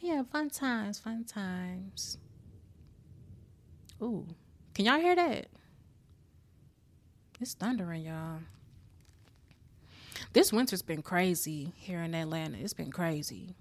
yeah, 0.00 0.22
fun 0.30 0.50
times, 0.50 0.98
fun 0.98 1.24
times. 1.24 2.18
Ooh, 4.02 4.26
can 4.74 4.84
y'all 4.84 4.98
hear 4.98 5.14
that? 5.16 5.46
It's 7.42 7.54
thundering, 7.54 8.04
y'all. 8.04 8.38
This 10.32 10.52
winter's 10.52 10.80
been 10.80 11.02
crazy 11.02 11.72
here 11.76 12.00
in 12.00 12.14
Atlanta. 12.14 12.56
It's 12.56 12.72
been 12.72 12.92
crazy. 12.92 13.56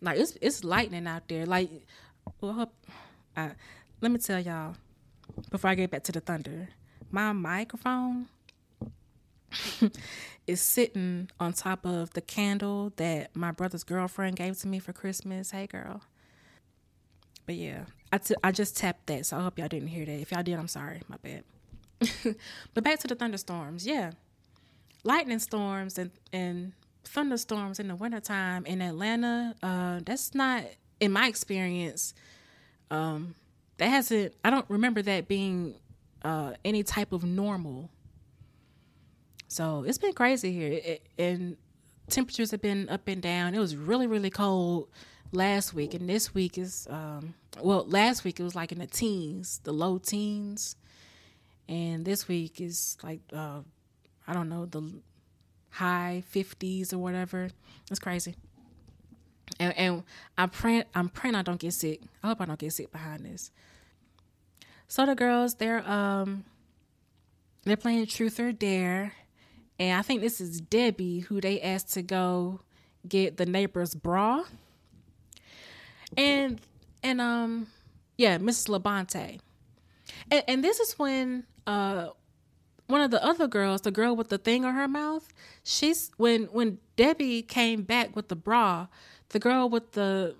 Like 0.00 0.18
it's 0.18 0.36
it's 0.42 0.64
lightning 0.64 1.06
out 1.06 1.28
there. 1.28 1.46
Like, 1.46 1.70
well, 2.40 2.72
uh, 3.36 3.50
let 4.00 4.10
me 4.10 4.18
tell 4.18 4.40
y'all 4.40 4.74
before 5.48 5.70
I 5.70 5.76
get 5.76 5.92
back 5.92 6.02
to 6.04 6.12
the 6.12 6.18
thunder. 6.18 6.70
My 7.08 7.30
microphone 7.32 8.26
is 10.48 10.60
sitting 10.60 11.30
on 11.38 11.52
top 11.52 11.86
of 11.86 12.14
the 12.14 12.20
candle 12.20 12.92
that 12.96 13.36
my 13.36 13.52
brother's 13.52 13.84
girlfriend 13.84 14.34
gave 14.34 14.58
to 14.58 14.66
me 14.66 14.80
for 14.80 14.92
Christmas. 14.92 15.52
Hey, 15.52 15.68
girl. 15.68 16.00
But 17.46 17.54
yeah, 17.54 17.84
I, 18.10 18.18
t- 18.18 18.34
I 18.42 18.50
just 18.50 18.76
tapped 18.76 19.06
that, 19.06 19.24
so 19.24 19.38
I 19.38 19.42
hope 19.44 19.56
y'all 19.56 19.68
didn't 19.68 19.88
hear 19.88 20.04
that. 20.04 20.20
If 20.20 20.32
y'all 20.32 20.42
did, 20.42 20.58
I'm 20.58 20.66
sorry. 20.66 21.02
My 21.06 21.16
bad. 21.18 21.44
but 22.74 22.84
back 22.84 22.98
to 23.00 23.08
the 23.08 23.14
thunderstorms. 23.14 23.86
Yeah. 23.86 24.12
Lightning 25.04 25.38
storms 25.38 25.98
and, 25.98 26.10
and 26.32 26.72
thunderstorms 27.04 27.78
in 27.78 27.88
the 27.88 27.94
wintertime 27.94 28.66
in 28.66 28.82
Atlanta, 28.82 29.54
uh, 29.62 30.00
that's 30.04 30.34
not, 30.34 30.64
in 31.00 31.12
my 31.12 31.28
experience, 31.28 32.14
um, 32.90 33.34
that 33.78 33.88
hasn't, 33.88 34.34
I 34.44 34.50
don't 34.50 34.68
remember 34.68 35.02
that 35.02 35.28
being 35.28 35.74
uh, 36.22 36.54
any 36.64 36.82
type 36.82 37.12
of 37.12 37.22
normal 37.24 37.90
so 39.48 39.84
it's 39.86 39.98
been 39.98 40.12
crazy 40.12 40.52
here, 40.52 40.72
it, 40.72 41.06
and 41.18 41.56
temperatures 42.08 42.50
have 42.50 42.60
been 42.62 42.88
up 42.88 43.06
and 43.08 43.22
down. 43.22 43.54
It 43.54 43.58
was 43.58 43.76
really 43.76 44.06
really 44.06 44.30
cold 44.30 44.88
last 45.32 45.72
week, 45.72 45.94
and 45.94 46.08
this 46.08 46.34
week 46.34 46.58
is 46.58 46.86
um, 46.90 47.34
well, 47.62 47.84
last 47.86 48.24
week 48.24 48.40
it 48.40 48.42
was 48.42 48.54
like 48.54 48.72
in 48.72 48.78
the 48.78 48.86
teens, 48.86 49.60
the 49.64 49.72
low 49.72 49.98
teens, 49.98 50.76
and 51.68 52.04
this 52.04 52.28
week 52.28 52.60
is 52.60 52.96
like 53.02 53.20
uh, 53.32 53.60
I 54.26 54.32
don't 54.32 54.48
know 54.48 54.66
the 54.66 55.00
high 55.70 56.22
fifties 56.28 56.92
or 56.92 56.98
whatever. 56.98 57.48
It's 57.90 58.00
crazy. 58.00 58.34
And, 59.60 59.76
and 59.76 60.02
I'm 60.36 60.50
praying 60.50 60.84
I'm 60.94 61.08
praying 61.08 61.34
I 61.34 61.42
don't 61.42 61.60
get 61.60 61.72
sick. 61.72 62.00
I 62.22 62.28
hope 62.28 62.40
I 62.40 62.44
don't 62.44 62.58
get 62.58 62.72
sick 62.72 62.90
behind 62.92 63.24
this. 63.24 63.50
So 64.88 65.04
the 65.06 65.14
girls, 65.14 65.54
they're 65.54 65.86
um 65.88 66.44
they're 67.64 67.76
playing 67.76 68.06
Truth 68.06 68.38
or 68.38 68.52
Dare 68.52 69.12
and 69.78 69.98
I 69.98 70.02
think 70.02 70.20
this 70.20 70.40
is 70.40 70.60
Debbie 70.60 71.20
who 71.20 71.40
they 71.40 71.60
asked 71.60 71.92
to 71.94 72.02
go 72.02 72.60
get 73.06 73.36
the 73.36 73.46
neighbor's 73.46 73.94
bra. 73.94 74.44
and 76.16 76.60
and 77.02 77.20
um 77.20 77.66
yeah, 78.16 78.38
Mrs. 78.38 78.68
Labonte. 78.68 79.40
And 80.30 80.44
and 80.48 80.64
this 80.64 80.80
is 80.80 80.98
when 80.98 81.44
uh 81.66 82.08
one 82.86 83.00
of 83.00 83.10
the 83.10 83.22
other 83.24 83.48
girls, 83.48 83.80
the 83.80 83.90
girl 83.90 84.14
with 84.14 84.28
the 84.28 84.38
thing 84.38 84.64
on 84.64 84.74
her 84.74 84.88
mouth, 84.88 85.32
she's 85.64 86.10
when 86.16 86.44
when 86.44 86.78
Debbie 86.96 87.42
came 87.42 87.82
back 87.82 88.14
with 88.14 88.28
the 88.28 88.36
bra, 88.36 88.86
the 89.30 89.38
girl 89.38 89.68
with 89.68 89.92
the 89.92 90.34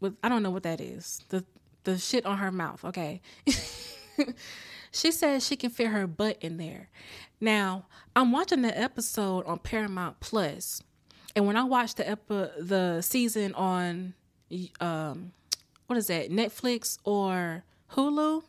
with 0.00 0.16
I 0.22 0.28
don't 0.28 0.42
know 0.42 0.50
what 0.50 0.62
that 0.62 0.80
is. 0.80 1.22
The 1.28 1.44
the 1.84 1.98
shit 1.98 2.26
on 2.26 2.38
her 2.38 2.52
mouth, 2.52 2.84
okay. 2.84 3.20
she 4.92 5.10
says 5.10 5.46
she 5.46 5.56
can 5.56 5.70
fit 5.70 5.88
her 5.88 6.06
butt 6.06 6.36
in 6.40 6.58
there. 6.58 6.90
Now, 7.40 7.86
I'm 8.14 8.32
watching 8.32 8.62
the 8.62 8.78
episode 8.78 9.46
on 9.46 9.58
Paramount 9.58 10.20
Plus, 10.20 10.82
and 11.34 11.46
when 11.46 11.56
I 11.56 11.64
watched 11.64 11.96
the 11.96 12.08
epi- 12.08 12.50
the 12.60 13.00
season 13.02 13.54
on 13.54 14.14
um 14.80 15.32
what 15.86 15.96
is 15.96 16.06
that, 16.06 16.30
Netflix 16.30 16.98
or 17.02 17.64
Hulu, 17.92 18.44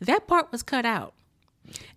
that 0.00 0.26
part 0.26 0.50
was 0.50 0.64
cut 0.64 0.84
out. 0.84 1.14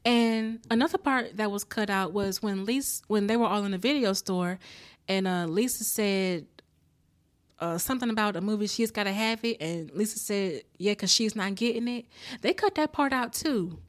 And 0.03 0.59
another 0.69 0.97
part 0.97 1.37
that 1.37 1.51
was 1.51 1.63
cut 1.63 1.89
out 1.89 2.13
was 2.13 2.41
when 2.41 2.65
Lisa 2.65 3.03
when 3.07 3.27
they 3.27 3.37
were 3.37 3.47
all 3.47 3.63
in 3.65 3.71
the 3.71 3.77
video 3.77 4.13
store 4.13 4.59
and 5.07 5.27
uh, 5.27 5.45
Lisa 5.47 5.83
said 5.83 6.45
uh, 7.59 7.77
something 7.77 8.09
about 8.09 8.35
a 8.35 8.41
movie 8.41 8.67
she's 8.67 8.91
got 8.91 9.05
to 9.05 9.13
have 9.13 9.43
it 9.43 9.57
and 9.61 9.89
Lisa 9.91 10.19
said 10.19 10.63
yeah 10.77 10.93
cuz 10.93 11.11
she's 11.11 11.35
not 11.35 11.55
getting 11.55 11.87
it. 11.87 12.05
They 12.41 12.53
cut 12.53 12.75
that 12.75 12.91
part 12.91 13.13
out 13.13 13.33
too. 13.33 13.79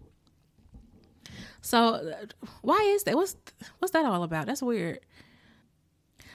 So 1.61 1.95
uh, 1.95 2.27
why 2.63 2.79
is 2.95 3.05
that? 3.05 3.15
What's 3.15 3.37
what's 3.79 3.93
that 3.93 4.05
all 4.05 4.23
about? 4.23 4.47
That's 4.47 4.63
weird. 4.63 5.01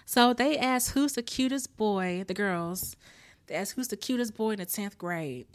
So 0.06 0.34
they 0.34 0.58
asked 0.58 0.92
who's 0.92 1.14
the 1.14 1.24
cutest 1.24 1.78
boy, 1.78 2.26
the 2.28 2.34
girls. 2.34 2.98
They 3.48 3.56
asked 3.56 3.74
who's 3.74 3.88
the 3.88 3.98
cutest 3.98 4.36
boy 4.36 4.52
in 4.52 4.60
the 4.60 4.66
10th 4.66 4.98
grade 4.98 5.48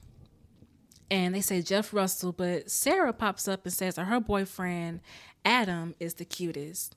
and 1.10 1.34
they 1.34 1.40
say 1.40 1.62
Jeff 1.62 1.94
Russell, 1.94 2.32
but 2.32 2.70
Sarah 2.70 3.12
pops 3.12 3.46
up 3.46 3.64
and 3.64 3.72
says 3.72 3.94
that 3.94 4.04
her 4.04 4.20
boyfriend 4.20 5.00
Adam 5.44 5.94
is 6.00 6.14
the 6.14 6.24
cutest. 6.24 6.96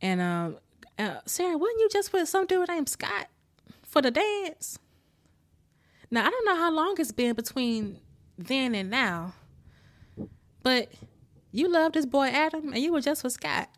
And 0.00 0.20
um, 0.20 0.58
uh, 0.98 1.18
Sarah, 1.26 1.58
wouldn't 1.58 1.80
you 1.80 1.88
just 1.90 2.12
put 2.12 2.28
some 2.28 2.46
dude 2.46 2.68
named 2.68 2.88
Scott 2.88 3.28
for 3.82 4.00
the 4.00 4.10
dance? 4.10 4.78
Now 6.10 6.26
I 6.26 6.30
don't 6.30 6.46
know 6.46 6.56
how 6.56 6.70
long 6.70 6.94
it's 6.98 7.10
been 7.10 7.34
between 7.34 7.98
then 8.38 8.74
and 8.76 8.88
now, 8.88 9.34
but 10.62 10.92
you 11.50 11.68
loved 11.68 11.94
this 11.94 12.06
boy 12.06 12.28
Adam, 12.28 12.72
and 12.72 12.78
you 12.78 12.92
were 12.92 13.00
just 13.00 13.22
for 13.22 13.30
Scott. 13.30 13.68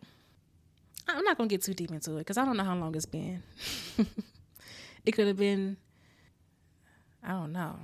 I'm 1.07 1.25
not 1.25 1.39
gonna 1.39 1.49
get 1.49 1.63
too 1.63 1.73
deep 1.73 1.91
into 1.91 2.17
it 2.17 2.19
because 2.19 2.37
I 2.37 2.45
don't 2.45 2.59
know 2.59 2.65
how 2.65 2.77
long 2.77 2.95
it's 2.95 3.07
been. 3.07 3.43
it 5.07 5.13
could 5.13 5.29
have 5.29 5.39
been, 5.39 5.79
I 7.25 7.31
don't 7.31 7.53
know 7.53 7.79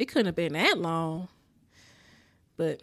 it 0.00 0.08
couldn't 0.08 0.26
have 0.26 0.34
been 0.34 0.54
that 0.54 0.78
long. 0.78 1.28
But 2.56 2.82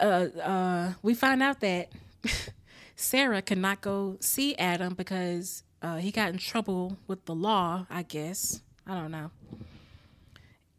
uh, 0.00 0.28
uh, 0.42 0.92
we 1.02 1.14
find 1.14 1.42
out 1.42 1.60
that 1.60 1.92
Sarah 2.96 3.42
cannot 3.42 3.82
go 3.82 4.16
see 4.20 4.56
Adam 4.56 4.94
because 4.94 5.62
uh, 5.82 5.96
he 5.96 6.10
got 6.10 6.30
in 6.30 6.38
trouble 6.38 6.96
with 7.06 7.26
the 7.26 7.34
law. 7.34 7.86
I 7.90 8.02
guess 8.02 8.62
I 8.86 8.94
don't 8.94 9.10
know 9.10 9.30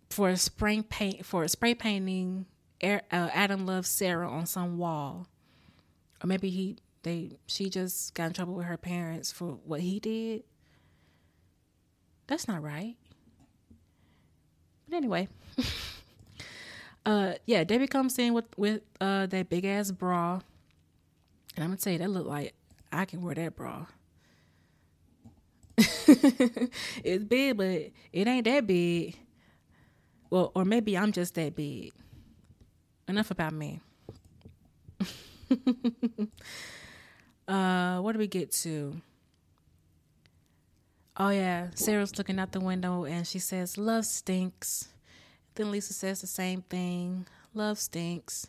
for 0.09 0.29
a 0.29 0.37
spray 0.37 0.81
paint 0.81 1.25
for 1.25 1.43
a 1.43 1.49
spray 1.49 1.75
painting. 1.75 2.47
Uh, 2.83 2.99
Adam 3.11 3.67
loves 3.67 3.87
Sarah 3.87 4.27
on 4.27 4.47
some 4.47 4.79
wall, 4.79 5.27
or 6.23 6.27
maybe 6.27 6.49
he 6.49 6.77
they 7.03 7.37
she 7.45 7.69
just 7.69 8.15
got 8.15 8.25
in 8.25 8.33
trouble 8.33 8.55
with 8.55 8.65
her 8.65 8.77
parents 8.77 9.31
for 9.31 9.59
what 9.65 9.81
he 9.81 9.99
did. 9.99 10.43
That's 12.25 12.47
not 12.47 12.63
right. 12.63 12.95
But 14.91 14.97
anyway, 14.97 15.29
uh, 17.05 17.35
yeah, 17.45 17.63
Debbie 17.63 17.87
comes 17.87 18.19
in 18.19 18.33
with 18.33 18.43
with 18.57 18.81
uh 18.99 19.25
that 19.27 19.47
big 19.47 19.63
ass 19.63 19.89
bra, 19.89 20.41
and 21.55 21.63
I'm 21.63 21.67
gonna 21.69 21.77
tell 21.77 21.93
you 21.93 21.99
that 21.99 22.09
look 22.09 22.27
like 22.27 22.53
I 22.91 23.05
can 23.05 23.21
wear 23.21 23.33
that 23.35 23.55
bra. 23.55 23.85
it's 25.77 27.23
big, 27.23 27.55
but 27.55 27.91
it 28.11 28.27
ain't 28.27 28.43
that 28.43 28.67
big. 28.67 29.17
Well, 30.29 30.51
or 30.55 30.65
maybe 30.65 30.97
I'm 30.97 31.13
just 31.13 31.35
that 31.35 31.55
big. 31.55 31.93
Enough 33.07 33.31
about 33.31 33.53
me. 33.53 33.79
uh, 37.47 37.99
what 37.99 38.11
do 38.11 38.19
we 38.19 38.27
get 38.27 38.51
to? 38.51 39.01
Oh 41.23 41.29
yeah, 41.29 41.67
Sarah's 41.75 42.17
looking 42.17 42.39
out 42.39 42.51
the 42.51 42.59
window 42.59 43.05
and 43.05 43.27
she 43.27 43.37
says, 43.37 43.77
"Love 43.77 44.07
stinks." 44.07 44.87
Then 45.53 45.69
Lisa 45.69 45.93
says 45.93 46.19
the 46.21 46.25
same 46.25 46.63
thing. 46.63 47.27
Love 47.53 47.77
stinks. 47.77 48.47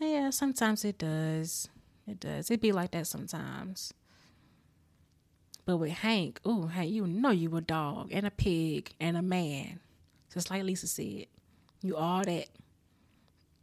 And 0.00 0.10
yeah, 0.10 0.30
sometimes 0.30 0.84
it 0.84 0.98
does. 0.98 1.68
It 2.08 2.18
does. 2.18 2.50
It 2.50 2.60
be 2.60 2.72
like 2.72 2.90
that 2.90 3.06
sometimes. 3.06 3.94
But 5.64 5.76
with 5.76 5.92
Hank, 5.92 6.40
oh, 6.44 6.66
hey, 6.66 6.86
you 6.86 7.06
know 7.06 7.30
you 7.30 7.56
a 7.56 7.60
dog 7.60 8.08
and 8.10 8.26
a 8.26 8.30
pig 8.32 8.90
and 8.98 9.16
a 9.16 9.22
man. 9.22 9.78
Just 10.32 10.50
like 10.50 10.64
Lisa 10.64 10.88
said. 10.88 11.26
You 11.80 11.96
all 11.96 12.24
that. 12.24 12.48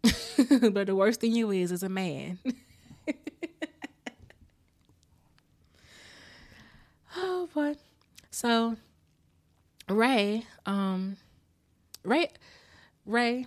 but 0.73 0.87
the 0.87 0.95
worst 0.95 1.19
thing 1.19 1.35
you 1.35 1.51
is 1.51 1.73
is 1.73 1.83
a 1.83 1.89
man. 1.89 2.39
oh 7.17 7.49
boy. 7.53 7.75
So 8.31 8.77
Ray, 9.89 10.45
um, 10.65 11.17
Ray, 12.03 12.29
Ray, 13.05 13.45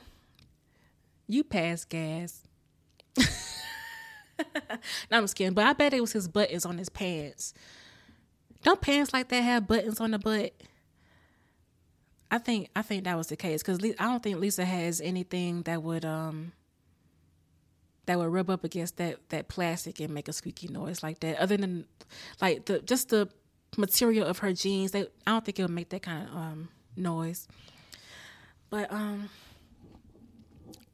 you 1.27 1.43
passed 1.43 1.89
gas. 1.89 2.43
no, 3.19 4.45
I'm 5.11 5.25
just 5.25 5.37
kidding. 5.37 5.55
But 5.55 5.67
I 5.67 5.73
bet 5.73 5.95
it 5.95 6.01
was 6.01 6.13
his 6.13 6.29
buttons 6.29 6.67
on 6.67 6.79
his 6.79 6.89
pants. 6.89 7.55
Don't 8.63 8.81
pants 8.81 9.13
like 9.13 9.29
that 9.29 9.43
have 9.43 9.67
buttons 9.67 10.01
on 10.01 10.11
the 10.13 10.19
butt? 10.19 10.53
I 12.31 12.39
think 12.39 12.69
I 12.75 12.83
think 12.83 13.05
that 13.05 13.17
was 13.17 13.29
the 13.29 13.37
case 13.37 13.63
because 13.63 13.79
I 13.99 14.05
don't 14.05 14.23
think 14.23 14.39
Lisa 14.39 14.65
has 14.65 15.01
anything 15.01 15.63
that 15.63 15.83
would 15.83 16.05
um 16.05 16.53
that 18.07 18.19
would 18.19 18.33
rub 18.33 18.51
up 18.51 18.65
against 18.65 18.97
that 18.97 19.29
that 19.29 19.49
plastic 19.49 20.01
and 20.01 20.13
make 20.13 20.29
a 20.29 20.33
squeaky 20.33 20.69
noise 20.69 21.03
like 21.03 21.21
that. 21.21 21.39
Other 21.39 21.57
than 21.57 21.85
like 22.41 22.65
the 22.65 22.81
just 22.81 23.11
the 23.11 23.29
material 23.77 24.27
of 24.27 24.39
her 24.39 24.53
jeans. 24.53 24.91
They 24.93 25.03
I 25.27 25.33
don't 25.33 25.45
think 25.45 25.59
it'll 25.59 25.71
make 25.71 25.91
that 25.91 26.03
kind 26.03 26.29
of 26.29 26.35
um, 26.35 26.69
noise. 26.97 27.49
But 28.71 28.93
um, 28.93 29.29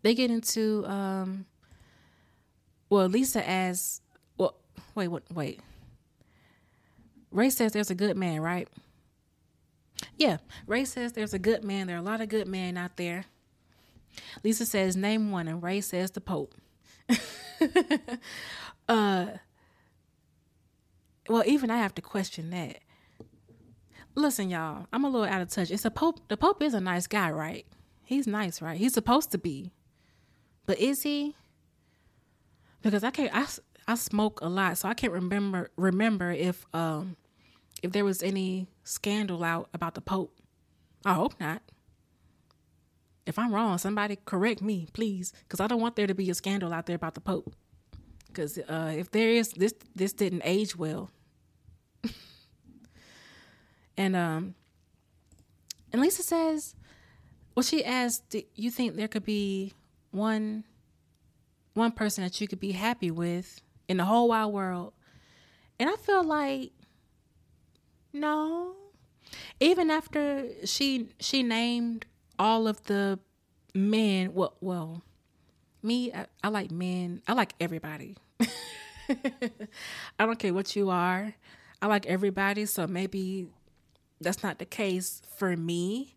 they 0.03 0.15
get 0.15 0.31
into 0.31 0.85
um, 0.87 1.47
well, 2.91 3.07
Lisa 3.07 3.49
asks, 3.49 4.01
well, 4.37 4.57
wait, 4.97 5.09
what, 5.09 5.23
wait. 5.33 5.61
Ray 7.31 7.49
says 7.51 7.73
there's 7.73 7.91
a 7.91 7.95
good 7.95 8.17
man, 8.17 8.41
right? 8.41 8.69
Yeah, 10.17 10.39
Ray 10.67 10.85
says 10.85 11.13
there's 11.13 11.33
a 11.33 11.39
good 11.39 11.63
man. 11.63 11.87
There 11.87 11.95
are 11.97 12.01
a 12.01 12.03
lot 12.03 12.21
of 12.21 12.29
good 12.29 12.49
men 12.49 12.77
out 12.77 12.97
there. 12.97 13.27
Lisa 14.43 14.67
says 14.67 14.97
name 14.97 15.31
one, 15.31 15.47
and 15.47 15.63
Ray 15.63 15.81
says 15.81 16.11
the 16.11 16.21
Pope. 16.21 16.55
uh, 18.89 19.27
well, 21.29 21.43
even 21.47 21.71
I 21.71 21.79
have 21.79 21.95
to 21.97 22.03
question 22.03 22.51
that. 22.51 22.79
Listen, 24.15 24.51
y'all, 24.51 24.87
I'm 24.93 25.05
a 25.05 25.09
little 25.09 25.27
out 25.27 25.41
of 25.41 25.49
touch. 25.49 25.71
It's 25.71 25.85
a 25.85 25.91
pope. 25.91 26.29
The 26.29 26.37
pope 26.37 26.63
is 26.63 26.75
a 26.75 26.81
nice 26.81 27.07
guy, 27.07 27.31
right? 27.31 27.67
He's 28.05 28.27
nice, 28.27 28.61
right? 28.61 28.77
He's 28.77 28.95
supposed 28.95 29.31
to 29.31 29.39
be, 29.39 29.73
but 30.67 30.79
is 30.79 31.03
he? 31.03 31.37
Because 32.83 33.05
I 33.05 33.11
can't. 33.11 33.35
I, 33.35 33.47
I 33.87 33.95
smoke 33.95 34.41
a 34.41 34.49
lot, 34.49 34.79
so 34.79 34.89
I 34.89 34.95
can't 34.95 35.13
remember 35.13 35.71
remember 35.77 36.33
if 36.33 36.67
um 36.75 37.17
if 37.83 37.93
there 37.93 38.05
was 38.05 38.23
any 38.23 38.69
scandal 38.85 39.45
out 39.45 39.69
about 39.73 39.95
the 39.95 40.01
pope. 40.01 40.37
I 41.05 41.15
hope 41.15 41.35
not. 41.41 41.63
If 43.27 43.39
I'm 43.39 43.55
wrong, 43.55 43.79
somebody 43.79 44.19
correct 44.25 44.61
me, 44.61 44.89
please, 44.93 45.33
because 45.43 45.61
I 45.61 45.67
don't 45.67 45.81
want 45.81 45.97
there 45.97 46.07
to 46.07 46.15
be 46.15 46.31
a 46.31 46.35
scandal 46.35 46.73
out 46.73 46.87
there 46.87 46.97
about 46.97 47.15
the 47.15 47.21
pope. 47.21 47.55
Because 48.33 48.59
uh, 48.59 48.95
if 48.97 49.11
there 49.11 49.31
is, 49.31 49.53
this 49.53 49.75
this 49.95 50.13
didn't 50.13 50.43
age 50.45 50.77
well. 50.77 51.11
And 53.97 54.17
um 54.17 54.55
and 55.93 56.01
Lisa 56.01 56.23
says, 56.23 56.75
well, 57.55 57.63
she 57.63 57.85
asked, 57.85 58.31
do 58.31 58.43
you 58.55 58.71
think 58.71 58.97
there 58.97 59.09
could 59.09 59.25
be 59.25 59.75
one 60.11 60.65
one 61.75 61.93
person 61.93 62.25
that 62.25 62.41
you 62.41 62.49
could 62.49 62.61
be 62.61 62.73
happy 62.73 63.11
with 63.11 63.61
in 63.89 63.99
the 63.99 64.07
whole 64.07 64.29
wide 64.29 64.47
world? 64.47 64.95
And 65.79 65.91
I 65.91 65.97
feel 65.97 66.25
like 66.25 66.73
no. 68.13 68.75
Even 69.61 69.91
after 69.91 70.47
she 70.65 71.11
she 71.21 71.43
named 71.43 72.07
all 72.39 72.67
of 72.67 72.83
the 72.85 73.19
men, 73.75 74.33
well, 74.33 74.57
well, 74.61 75.03
me, 75.83 76.13
I, 76.13 76.27
I 76.43 76.49
like 76.49 76.71
men. 76.71 77.23
I 77.27 77.33
like 77.33 77.55
everybody. 77.61 78.17
I 79.09 80.27
don't 80.27 80.39
care 80.39 80.55
what 80.55 80.75
you 80.77 80.91
are. 80.91 81.35
I 81.83 81.87
like 81.87 82.07
everybody. 82.07 82.67
So 82.67 82.87
maybe 82.87 83.49
that's 84.21 84.43
not 84.43 84.59
the 84.59 84.65
case 84.65 85.23
for 85.37 85.57
me. 85.57 86.17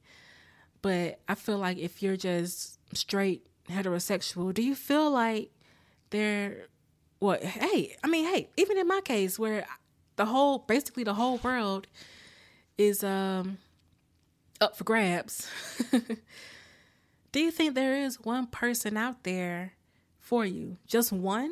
But 0.82 1.20
I 1.28 1.36
feel 1.36 1.58
like 1.58 1.78
if 1.78 2.04
you're 2.04 2.18
just 2.18 2.80
straight 2.94 3.46
heterosexual, 3.70 4.54
do 4.54 4.62
you 4.62 4.76
feel 4.76 5.10
like 5.10 5.52
they're 6.10 6.68
what? 7.20 7.42
Hey, 7.44 7.96
I 8.04 8.08
mean, 8.08 8.26
hey, 8.26 8.50
even 8.58 8.78
in 8.78 8.88
my 8.88 9.00
case, 9.02 9.40
where 9.40 9.66
the 10.18 10.26
whole, 10.26 10.60
basically 10.60 11.04
the 11.06 11.14
whole 11.14 11.38
world 11.38 11.88
is 12.78 13.04
um 13.04 13.58
up 14.60 14.78
for 14.78 14.84
grabs. 14.84 15.50
do 17.34 17.40
you 17.40 17.52
think 17.52 17.74
there 17.74 17.96
is 17.96 18.22
one 18.22 18.46
person 18.46 18.96
out 18.96 19.24
there 19.24 19.74
for 20.20 20.46
you? 20.46 20.78
Just 20.88 21.12
one? 21.12 21.52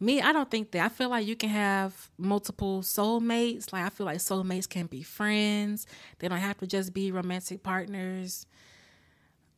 Me, 0.00 0.20
I 0.20 0.32
don't 0.32 0.50
think 0.50 0.72
that. 0.72 0.84
I 0.84 0.88
feel 0.88 1.10
like 1.10 1.26
you 1.26 1.36
can 1.36 1.50
have 1.50 2.10
multiple 2.18 2.80
soulmates. 2.80 3.70
Like 3.70 3.84
I 3.84 3.90
feel 3.90 4.06
like 4.06 4.18
soulmates 4.18 4.68
can 4.68 4.86
be 4.86 5.02
friends. 5.02 5.86
They 6.18 6.26
don't 6.26 6.38
have 6.38 6.58
to 6.58 6.66
just 6.66 6.92
be 6.92 7.12
romantic 7.12 7.62
partners. 7.62 8.46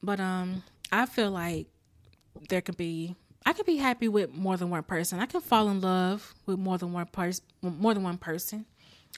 But 0.02 0.20
um 0.20 0.64
I 0.92 1.06
feel 1.06 1.30
like 1.30 1.68
there 2.48 2.60
could 2.60 2.76
be 2.76 3.14
I 3.46 3.52
could 3.52 3.66
be 3.66 3.76
happy 3.76 4.08
with 4.08 4.34
more 4.34 4.56
than 4.56 4.68
one 4.68 4.82
person. 4.82 5.20
I 5.20 5.26
can 5.26 5.40
fall 5.40 5.68
in 5.68 5.80
love 5.80 6.34
with 6.44 6.58
more 6.58 6.76
than 6.76 6.92
one 6.92 7.06
person 7.06 7.44
more 7.62 7.94
than 7.94 8.02
one 8.02 8.18
person. 8.18 8.66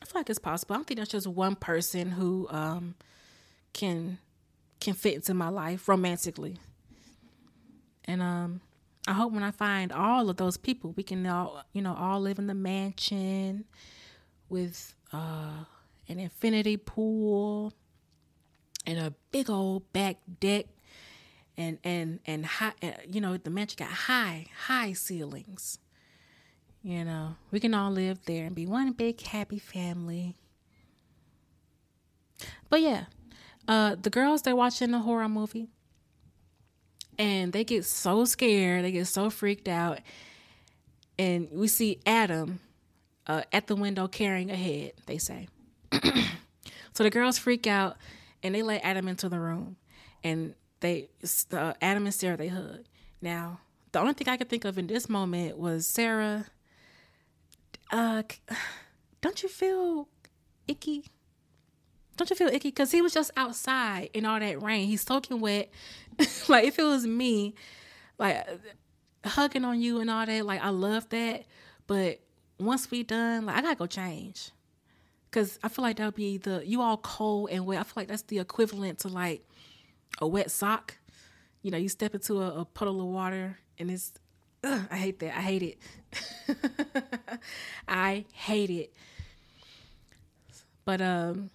I 0.00 0.04
feel 0.04 0.20
like 0.20 0.28
it's 0.28 0.38
possible. 0.38 0.74
I 0.74 0.76
don't 0.76 0.86
think 0.86 0.98
there's 0.98 1.08
just 1.08 1.26
one 1.26 1.56
person 1.56 2.10
who 2.10 2.46
um 2.50 2.96
can 3.72 4.18
can 4.80 4.94
fit 4.94 5.14
into 5.14 5.34
my 5.34 5.48
life 5.48 5.88
romantically. 5.88 6.56
And 8.04 8.22
um 8.22 8.60
I 9.08 9.12
hope 9.12 9.32
when 9.32 9.44
I 9.44 9.52
find 9.52 9.92
all 9.92 10.28
of 10.28 10.36
those 10.36 10.56
people, 10.56 10.92
we 10.96 11.04
can 11.04 11.24
all, 11.26 11.62
you 11.72 11.80
know, 11.80 11.94
all 11.94 12.20
live 12.20 12.40
in 12.40 12.48
the 12.48 12.54
mansion 12.54 13.64
with 14.48 14.94
uh, 15.12 15.64
an 16.08 16.18
infinity 16.18 16.76
pool 16.76 17.72
and 18.84 18.98
a 18.98 19.14
big 19.30 19.48
old 19.48 19.92
back 19.92 20.16
deck 20.40 20.66
and 21.56 21.78
and 21.84 22.18
and 22.26 22.44
high, 22.44 22.72
uh, 22.82 22.92
you 23.08 23.20
know, 23.20 23.36
the 23.36 23.50
mansion 23.50 23.76
got 23.78 23.90
high 23.90 24.46
high 24.66 24.92
ceilings. 24.92 25.78
You 26.82 27.04
know, 27.04 27.36
we 27.50 27.60
can 27.60 27.74
all 27.74 27.90
live 27.90 28.24
there 28.26 28.46
and 28.46 28.54
be 28.54 28.66
one 28.66 28.92
big 28.92 29.20
happy 29.20 29.58
family. 29.58 30.36
But 32.68 32.80
yeah, 32.80 33.04
uh, 33.68 33.96
the 34.00 34.10
girls 34.10 34.42
they're 34.42 34.56
watching 34.56 34.90
the 34.90 35.00
horror 35.00 35.28
movie 35.28 35.68
and 37.18 37.52
they 37.52 37.64
get 37.64 37.84
so 37.84 38.24
scared, 38.24 38.84
they 38.84 38.92
get 38.92 39.06
so 39.06 39.30
freaked 39.30 39.68
out, 39.68 39.98
and 41.18 41.48
we 41.50 41.68
see 41.68 41.98
Adam 42.04 42.60
uh, 43.26 43.42
at 43.52 43.66
the 43.66 43.76
window 43.76 44.06
carrying 44.06 44.50
a 44.50 44.56
head. 44.56 44.92
They 45.06 45.18
say, 45.18 45.48
so 46.92 47.02
the 47.02 47.10
girls 47.10 47.38
freak 47.38 47.66
out 47.66 47.96
and 48.42 48.54
they 48.54 48.62
let 48.62 48.84
Adam 48.84 49.08
into 49.08 49.28
the 49.28 49.40
room, 49.40 49.76
and 50.22 50.54
they 50.80 51.08
uh, 51.52 51.72
Adam 51.80 52.04
and 52.04 52.14
Sarah 52.14 52.36
they 52.36 52.48
hug. 52.48 52.84
Now 53.22 53.60
the 53.92 54.00
only 54.00 54.12
thing 54.12 54.28
I 54.28 54.36
could 54.36 54.50
think 54.50 54.64
of 54.64 54.78
in 54.78 54.86
this 54.86 55.08
moment 55.08 55.56
was 55.56 55.86
Sarah. 55.86 56.46
Uh, 57.90 58.22
don't 59.22 59.42
you 59.42 59.48
feel 59.48 60.08
icky? 60.68 61.06
Don't 62.16 62.30
you 62.30 62.36
feel 62.36 62.48
icky? 62.48 62.68
Because 62.68 62.90
he 62.90 63.02
was 63.02 63.12
just 63.12 63.30
outside 63.36 64.10
in 64.14 64.24
all 64.24 64.40
that 64.40 64.62
rain. 64.62 64.86
He's 64.86 65.02
soaking 65.02 65.40
wet. 65.40 65.70
like 66.48 66.64
if 66.64 66.78
it 66.78 66.84
was 66.84 67.06
me, 67.06 67.54
like 68.18 68.46
hugging 69.24 69.64
on 69.64 69.80
you 69.80 70.00
and 70.00 70.10
all 70.10 70.24
that, 70.24 70.46
like 70.46 70.62
I 70.62 70.70
love 70.70 71.08
that. 71.10 71.44
But 71.86 72.20
once 72.58 72.90
we 72.90 73.02
done, 73.02 73.46
like 73.46 73.56
I 73.56 73.62
gotta 73.62 73.76
go 73.76 73.86
change. 73.86 74.50
Cause 75.30 75.58
I 75.62 75.68
feel 75.68 75.82
like 75.82 75.96
that'll 75.96 76.12
be 76.12 76.38
the 76.38 76.62
you 76.64 76.80
all 76.80 76.96
cold 76.96 77.50
and 77.50 77.66
wet. 77.66 77.80
I 77.80 77.82
feel 77.82 77.92
like 77.96 78.08
that's 78.08 78.22
the 78.22 78.38
equivalent 78.38 79.00
to 79.00 79.08
like 79.08 79.46
a 80.20 80.26
wet 80.26 80.50
sock. 80.50 80.96
You 81.60 81.70
know, 81.70 81.78
you 81.78 81.90
step 81.90 82.14
into 82.14 82.40
a, 82.40 82.60
a 82.60 82.64
puddle 82.64 83.00
of 83.00 83.06
water 83.08 83.58
and 83.78 83.90
it's 83.90 84.14
ugh, 84.64 84.86
I 84.90 84.96
hate 84.96 85.18
that. 85.18 85.36
I 85.36 85.42
hate 85.42 85.62
it. 85.62 85.78
I 87.88 88.24
hate 88.32 88.70
it. 88.70 88.94
But 90.86 91.02
um 91.02 91.50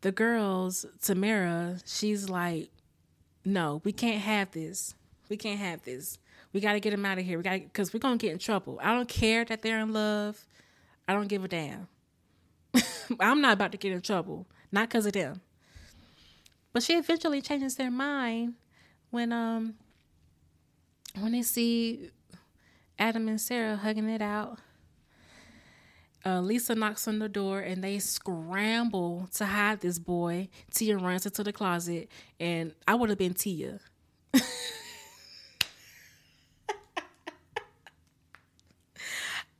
the 0.00 0.12
girls, 0.12 0.86
Tamera, 1.00 1.82
she's 1.86 2.28
like, 2.28 2.70
no, 3.44 3.80
we 3.84 3.92
can't 3.92 4.20
have 4.20 4.52
this. 4.52 4.94
We 5.28 5.36
can't 5.36 5.58
have 5.58 5.82
this. 5.82 6.18
We 6.52 6.60
got 6.60 6.74
to 6.74 6.80
get 6.80 6.90
them 6.90 7.04
out 7.04 7.18
of 7.18 7.24
here. 7.24 7.38
We 7.38 7.44
got 7.44 7.60
because 7.60 7.92
we're 7.92 8.00
gonna 8.00 8.16
get 8.16 8.32
in 8.32 8.38
trouble. 8.38 8.78
I 8.82 8.94
don't 8.94 9.08
care 9.08 9.44
that 9.44 9.62
they're 9.62 9.80
in 9.80 9.92
love. 9.92 10.44
I 11.06 11.12
don't 11.12 11.28
give 11.28 11.44
a 11.44 11.48
damn. 11.48 11.88
I'm 13.20 13.40
not 13.40 13.54
about 13.54 13.72
to 13.72 13.78
get 13.78 13.92
in 13.92 14.00
trouble, 14.00 14.46
not 14.72 14.88
because 14.88 15.06
of 15.06 15.12
them. 15.12 15.40
But 16.72 16.82
she 16.82 16.94
eventually 16.94 17.42
changes 17.42 17.76
their 17.76 17.90
mind 17.90 18.54
when 19.10 19.32
um 19.32 19.74
when 21.18 21.32
they 21.32 21.42
see 21.42 22.10
Adam 22.98 23.28
and 23.28 23.40
Sarah 23.40 23.76
hugging 23.76 24.08
it 24.08 24.22
out 24.22 24.58
uh, 26.24 26.40
Lisa 26.40 26.74
knocks 26.74 27.06
on 27.06 27.18
the 27.18 27.28
door 27.28 27.60
and 27.60 27.82
they 27.82 27.98
scramble 27.98 29.28
to 29.34 29.46
hide 29.46 29.80
this 29.80 29.98
boy. 29.98 30.48
Tia 30.72 30.96
runs 30.96 31.26
into 31.26 31.44
the 31.44 31.52
closet, 31.52 32.08
and 32.40 32.72
I 32.86 32.94
would 32.94 33.08
have 33.08 33.18
been 33.18 33.34
Tia. 33.34 33.80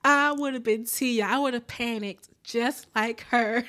I 0.05 0.33
would 0.33 0.55
have 0.55 0.63
been 0.63 0.85
Tia. 0.85 1.27
I 1.27 1.39
would 1.39 1.55
have 1.55 1.67
panicked 1.67 2.29
just 2.43 2.87
like 2.95 3.23
her 3.31 3.65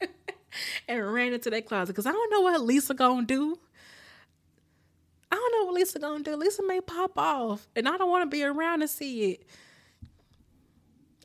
and 0.88 1.12
ran 1.12 1.32
into 1.32 1.50
that 1.50 1.66
closet 1.66 1.92
because 1.92 2.06
I 2.06 2.12
don't 2.12 2.30
know 2.30 2.40
what 2.42 2.60
Lisa 2.60 2.94
gonna 2.94 3.26
do. 3.26 3.58
I 5.30 5.36
don't 5.36 5.52
know 5.52 5.66
what 5.66 5.74
Lisa 5.74 5.98
gonna 5.98 6.24
do. 6.24 6.36
Lisa 6.36 6.62
may 6.66 6.80
pop 6.80 7.18
off, 7.18 7.66
and 7.74 7.88
I 7.88 7.96
don't 7.96 8.10
want 8.10 8.30
to 8.30 8.36
be 8.36 8.44
around 8.44 8.80
to 8.80 8.88
see 8.88 9.32
it. 9.32 9.46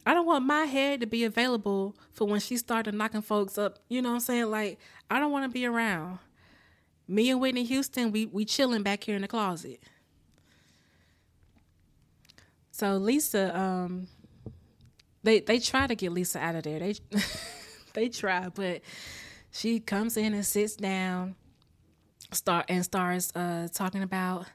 I 0.06 0.14
don't 0.14 0.26
want 0.26 0.46
my 0.46 0.66
head 0.66 1.00
to 1.02 1.08
be 1.08 1.24
available 1.24 1.96
for 2.12 2.28
when 2.28 2.40
she 2.40 2.58
started 2.58 2.94
knocking 2.94 3.22
folks 3.22 3.58
up. 3.58 3.80
You 3.88 4.02
know 4.02 4.10
what 4.10 4.16
I'm 4.16 4.22
saying? 4.22 4.52
Like, 4.52 4.80
I 5.10 5.20
don't 5.20 5.32
want 5.32 5.46
to 5.46 5.50
be 5.50 5.66
around. 5.66 6.20
Me 7.08 7.30
and 7.30 7.40
Whitney 7.40 7.64
Houston, 7.66 8.12
we 8.12 8.26
we 8.26 8.46
chilling 8.46 8.84
back 8.84 9.04
here 9.04 9.16
in 9.16 9.22
the 9.22 9.28
closet. 9.28 9.80
So 12.72 12.98
Lisa, 12.98 13.58
um, 13.58 14.08
they 15.22 15.40
they 15.40 15.60
try 15.60 15.88
to 15.88 15.96
get 15.96 16.12
Lisa 16.12 16.40
out 16.40 16.56
of 16.56 16.64
there. 16.64 16.80
They 16.80 16.96
they 17.94 18.10
try, 18.10 18.50
but 18.50 18.82
she 19.52 19.80
comes 19.80 20.18
in 20.18 20.34
and 20.34 20.46
sits 20.46 20.76
down, 20.76 21.36
start 22.32 22.66
and 22.70 22.84
starts 22.84 23.32
uh, 23.36 23.68
talking 23.74 24.02
about 24.02 24.48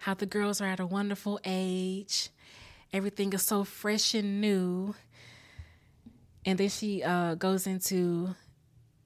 how 0.00 0.14
the 0.14 0.26
girls 0.26 0.60
are 0.60 0.66
at 0.66 0.80
a 0.80 0.86
wonderful 0.86 1.40
age 1.44 2.30
everything 2.92 3.32
is 3.32 3.42
so 3.42 3.64
fresh 3.64 4.14
and 4.14 4.40
new. 4.40 4.94
And 6.44 6.58
then 6.58 6.68
she 6.68 7.02
uh, 7.02 7.34
goes 7.36 7.66
into 7.66 8.34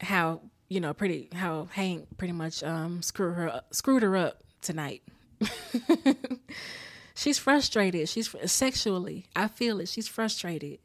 how 0.00 0.40
you 0.68 0.80
know 0.80 0.92
pretty 0.92 1.28
how 1.34 1.68
Hank 1.72 2.06
pretty 2.16 2.32
much 2.32 2.62
um, 2.62 3.02
screwed 3.02 3.36
her 3.36 3.62
screwed 3.70 4.02
her 4.02 4.16
up 4.16 4.42
tonight. 4.62 5.02
She's 7.14 7.38
frustrated. 7.38 8.08
She's 8.08 8.34
sexually. 8.44 9.26
I 9.34 9.48
feel 9.48 9.80
it. 9.80 9.88
She's 9.88 10.08
frustrated. 10.08 10.78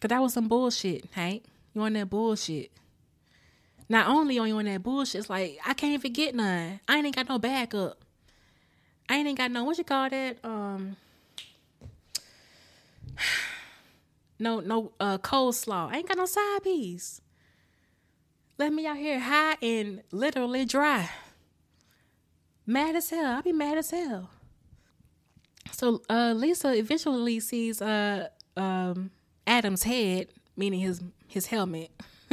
Cause 0.00 0.10
that 0.10 0.20
was 0.22 0.34
some 0.34 0.48
bullshit, 0.48 1.06
Hank. 1.12 1.44
You 1.72 1.80
on 1.82 1.94
that 1.94 2.10
bullshit. 2.10 2.70
Not 3.88 4.08
only 4.08 4.38
are 4.38 4.46
you 4.46 4.56
on 4.58 4.64
that 4.66 4.82
bullshit, 4.82 5.20
it's 5.20 5.30
like 5.30 5.58
I 5.66 5.74
can't 5.74 5.94
even 5.94 6.12
get 6.12 6.34
none. 6.34 6.80
I 6.88 6.98
ain't 6.98 7.14
got 7.14 7.28
no 7.28 7.38
backup. 7.38 8.04
I 9.08 9.16
ain't 9.16 9.38
got 9.38 9.50
no 9.50 9.64
what 9.64 9.78
you 9.78 9.84
call 9.84 10.10
that? 10.10 10.38
Um 10.44 10.96
no, 14.38 14.60
no 14.60 14.92
uh, 15.00 15.18
coleslaw. 15.18 15.90
I 15.92 15.98
ain't 15.98 16.08
got 16.08 16.16
no 16.16 16.26
side 16.26 16.62
piece. 16.62 17.20
Let 18.58 18.72
me 18.72 18.86
out 18.86 18.96
here 18.96 19.18
high 19.18 19.56
and 19.60 20.02
literally 20.12 20.64
dry. 20.64 21.10
Mad 22.66 22.96
as 22.96 23.10
hell. 23.10 23.36
I'll 23.36 23.42
be 23.42 23.52
mad 23.52 23.78
as 23.78 23.90
hell. 23.90 24.30
So 25.72 26.02
uh, 26.08 26.34
Lisa 26.36 26.72
eventually 26.74 27.40
sees 27.40 27.82
uh, 27.82 28.28
um, 28.56 29.10
Adam's 29.46 29.82
head, 29.82 30.28
meaning 30.56 30.80
his 30.80 31.02
his 31.26 31.46
helmet. 31.46 31.90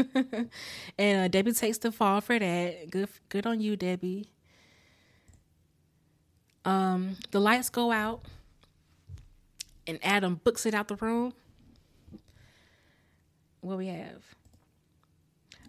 and 0.98 1.26
uh, 1.26 1.28
Debbie 1.28 1.54
takes 1.54 1.80
the 1.80 1.92
fall 1.92 2.22
for 2.22 2.38
that. 2.38 2.90
Good, 2.90 3.10
good 3.30 3.46
on 3.46 3.60
you, 3.60 3.76
Debbie. 3.76 4.32
Um, 6.64 7.18
the 7.32 7.40
lights 7.40 7.70
go 7.70 7.92
out 7.92 8.24
and 9.92 10.00
Adam 10.04 10.40
books 10.44 10.66
it 10.66 10.74
out 10.74 10.88
the 10.88 10.96
room. 10.96 11.34
What 13.62 13.78
we 13.78 13.88
have? 13.88 14.24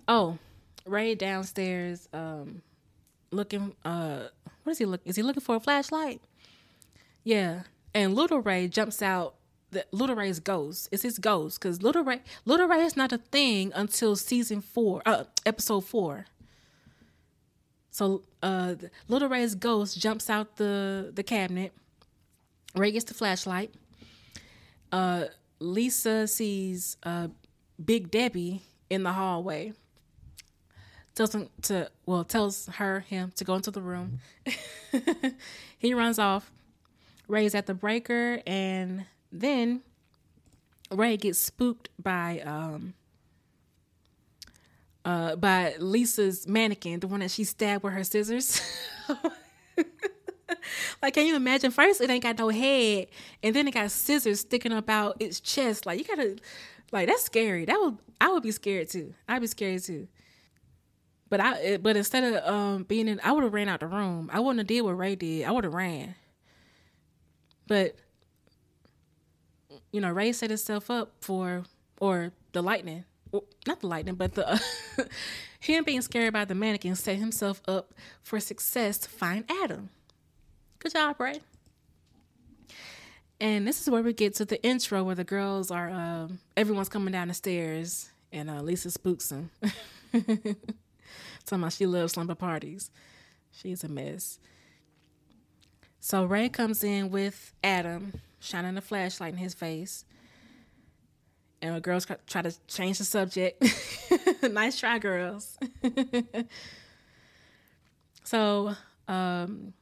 Oh, 0.09 0.39
Ray 0.87 1.15
downstairs, 1.15 2.09
um, 2.13 2.63
looking. 3.31 3.75
Uh, 3.85 4.29
what 4.63 4.73
is 4.73 4.79
he 4.79 4.87
look? 4.87 5.03
Is 5.05 5.17
he 5.17 5.23
looking 5.23 5.43
for 5.43 5.57
a 5.57 5.61
flashlight? 5.61 6.23
Yeah, 7.25 7.63
and 7.95 8.15
little 8.15 8.41
Ray 8.41 8.69
jumps 8.69 9.03
out 9.03 9.35
the 9.71 9.85
Little 9.91 10.17
Ray's 10.17 10.39
ghost. 10.41 10.89
It's 10.93 11.03
his 11.03 11.19
ghost 11.19 11.61
because 11.61 11.83
Little 11.83 12.05
Ray 12.05 12.21
Little 12.45 12.69
Ray 12.69 12.83
is 12.83 12.97
not 12.97 13.13
a 13.13 13.19
thing 13.19 13.73
until 13.75 14.17
season 14.17 14.61
four, 14.61 15.03
uh, 15.05 15.25
episode 15.45 15.85
four. 15.85 16.27
So 17.91 18.23
uh, 18.43 18.75
Little 19.09 19.29
Ray's 19.29 19.55
ghost 19.55 19.99
jumps 19.99 20.31
out 20.31 20.57
the 20.57 21.11
the 21.15 21.23
cabinet. 21.23 21.73
Ray 22.75 22.93
gets 22.93 23.05
the 23.05 23.15
flashlight. 23.15 23.75
Uh, 24.93 25.25
Lisa 25.59 26.29
sees 26.29 26.99
uh, 27.03 27.29
Big 27.83 28.11
Debbie 28.11 28.63
in 28.91 29.03
the 29.03 29.13
hallway. 29.13 29.73
Tells 31.15 31.35
him 31.35 31.49
to 31.63 31.91
well 32.07 32.25
tells 32.25 32.67
her 32.67 33.01
him 33.01 33.33
to 33.37 33.45
go 33.45 33.55
into 33.55 33.71
the 33.71 33.83
room. 33.83 34.21
he 35.79 35.93
runs 35.93 36.19
off. 36.19 36.51
Ray's 37.29 37.55
at 37.55 37.67
the 37.67 37.75
breaker, 37.75 38.41
and 38.47 39.05
then 39.31 39.83
Ray 40.91 41.17
gets 41.19 41.39
spooked 41.39 41.91
by 42.03 42.41
um 42.41 42.95
uh 45.05 45.37
by 45.37 45.75
Lisa's 45.79 46.47
mannequin, 46.47 47.01
the 47.01 47.09
one 47.09 47.21
that 47.21 47.31
she 47.31 47.45
stabbed 47.45 47.85
with 47.85 47.93
her 47.93 48.05
scissors. 48.05 48.63
like, 51.03 51.15
can 51.15 51.27
you 51.27 51.37
imagine? 51.37 51.71
First, 51.71 52.01
it 52.01 52.09
ain't 52.09 52.23
got 52.23 52.39
no 52.39 52.49
head, 52.49 53.09
and 53.43 53.55
then 53.55 53.69
it 53.69 53.75
got 53.75 53.91
scissors 53.91 54.41
sticking 54.41 54.73
up 54.73 54.89
out 54.89 55.17
its 55.21 55.41
chest. 55.41 55.85
Like, 55.85 55.99
you 55.99 56.05
gotta, 56.05 56.37
like, 56.93 57.09
that's 57.09 57.25
scary. 57.25 57.65
That 57.65 57.81
would, 57.81 57.99
I 58.21 58.31
would 58.31 58.43
be 58.43 58.53
scared 58.53 58.89
too. 58.89 59.15
I'd 59.29 59.41
be 59.41 59.47
scared 59.49 59.83
too. 59.83 60.09
But 61.29 61.41
I, 61.41 61.79
but 61.79 61.97
instead 61.97 62.25
of 62.25 62.45
um 62.47 62.83
being 62.85 63.09
in, 63.09 63.21
I 63.25 63.33
would 63.33 63.43
have 63.43 63.55
ran 63.55 63.69
out 63.69 63.81
the 63.81 63.87
room. 63.87 64.31
I 64.33 64.39
wouldn't 64.41 64.61
have 64.61 64.67
did 64.67 64.83
what 64.83 64.99
Ray 64.99 65.17
did. 65.17 65.45
I 65.45 65.51
would 65.51 65.65
have 65.65 65.75
ran. 65.75 66.15
But 67.67 67.97
you 69.93 70.01
know, 70.01 70.11
Ray 70.11 70.33
set 70.33 70.51
himself 70.51 70.91
up 70.91 71.13
for, 71.21 71.65
or 72.01 72.33
the 72.53 72.63
lightning, 72.63 73.05
well, 73.31 73.45
not 73.67 73.81
the 73.81 73.87
lightning, 73.87 74.15
but 74.15 74.35
the 74.35 74.63
him 75.61 75.85
being 75.85 76.03
scared 76.03 76.33
by 76.33 76.45
the 76.45 76.55
mannequin 76.55 76.95
set 76.95 77.17
himself 77.17 77.63
up 77.67 77.95
for 78.23 78.41
success 78.41 78.99
to 78.99 79.09
find 79.09 79.45
Adam. 79.51 79.91
Good 80.83 80.95
job, 80.95 81.21
Ray. 81.21 81.39
And 83.41 83.69
this 83.69 83.81
is 83.81 83.89
where 83.89 84.03
we 84.03 84.13
get 84.13 84.35
to 84.37 84.45
the 84.45 84.61
intro 84.65 85.05
where 85.05 85.15
the 85.15 85.23
girls 85.23 85.71
are, 85.71 85.89
um, 85.89 86.41
everyone's 86.57 86.89
coming 86.89 87.13
down 87.13 87.29
the 87.29 87.35
stairs, 87.35 88.11
and 88.33 88.51
uh, 88.51 88.61
Lisa 88.63 88.91
spooks 88.91 89.29
them. 89.29 89.51
Talking 90.13 90.57
about 91.51 91.73
she 91.73 91.87
loves 91.87 92.15
slumber 92.15 92.35
parties. 92.35 92.91
She's 93.53 93.85
a 93.85 93.89
mess. 93.89 94.41
So 96.01 96.25
Ray 96.25 96.49
comes 96.49 96.83
in 96.83 97.11
with 97.11 97.55
Adam, 97.63 98.15
shining 98.41 98.77
a 98.77 98.81
flashlight 98.81 99.35
in 99.35 99.39
his 99.39 99.55
face. 99.55 100.05
And 101.61 101.77
the 101.77 101.81
girls 101.81 102.09
try 102.27 102.43
to 102.43 102.53
change 102.67 102.99
the 102.99 103.05
subject. 103.05 103.63
nice 104.51 104.81
try, 104.81 104.99
girls. 104.99 105.57
so 108.25 108.75
um, 109.07 109.75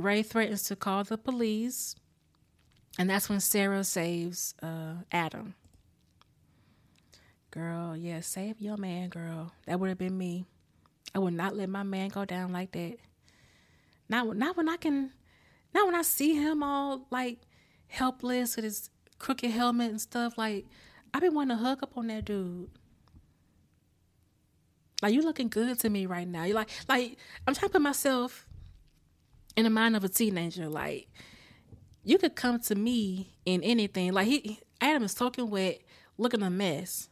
Ray 0.00 0.22
threatens 0.22 0.64
to 0.64 0.76
call 0.76 1.04
the 1.04 1.18
police. 1.18 1.94
And 2.98 3.08
that's 3.08 3.28
when 3.28 3.40
Sarah 3.40 3.84
saves 3.84 4.54
uh, 4.62 4.94
Adam. 5.12 5.54
Girl, 7.50 7.96
yeah, 7.96 8.20
save 8.20 8.60
your 8.60 8.76
man, 8.76 9.08
girl. 9.08 9.52
That 9.66 9.80
would 9.80 9.88
have 9.88 9.98
been 9.98 10.16
me. 10.16 10.46
I 11.14 11.18
would 11.18 11.34
not 11.34 11.56
let 11.56 11.68
my 11.68 11.82
man 11.82 12.08
go 12.08 12.24
down 12.24 12.52
like 12.52 12.72
that. 12.72 12.96
Not, 14.08 14.36
not 14.36 14.56
when 14.56 14.68
I 14.68 14.76
can 14.76 15.10
not 15.72 15.86
when 15.86 15.94
I 15.94 16.02
see 16.02 16.34
him 16.34 16.62
all 16.62 17.06
like 17.10 17.38
helpless 17.86 18.56
with 18.56 18.64
his 18.64 18.90
crooked 19.18 19.50
helmet 19.50 19.90
and 19.90 20.00
stuff, 20.00 20.36
like 20.36 20.66
I've 21.14 21.20
been 21.20 21.34
wanting 21.34 21.56
to 21.56 21.62
hug 21.62 21.82
up 21.82 21.96
on 21.96 22.08
that 22.08 22.24
dude. 22.24 22.70
Like 25.02 25.14
you 25.14 25.22
looking 25.22 25.48
good 25.48 25.78
to 25.80 25.90
me 25.90 26.06
right 26.06 26.26
now. 26.26 26.44
You're 26.44 26.56
like 26.56 26.70
like 26.88 27.16
I'm 27.46 27.54
trying 27.54 27.68
to 27.68 27.72
put 27.72 27.82
myself 27.82 28.48
in 29.60 29.64
the 29.64 29.70
mind 29.70 29.96
of 29.96 30.04
a 30.04 30.08
teenager. 30.08 30.68
Like 30.68 31.08
you 32.02 32.18
could 32.18 32.34
come 32.34 32.58
to 32.60 32.74
me 32.74 33.34
in 33.44 33.62
anything. 33.62 34.12
Like 34.12 34.26
he 34.26 34.58
Adam 34.80 35.04
is 35.04 35.12
soaking 35.12 35.50
wet, 35.50 35.80
looking 36.18 36.42
a 36.42 36.50
mess. 36.50 37.08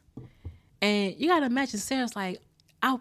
And 0.80 1.14
you 1.16 1.28
gotta 1.28 1.46
imagine 1.46 1.78
Sarah's 1.78 2.16
like, 2.16 2.40
I'll 2.82 3.00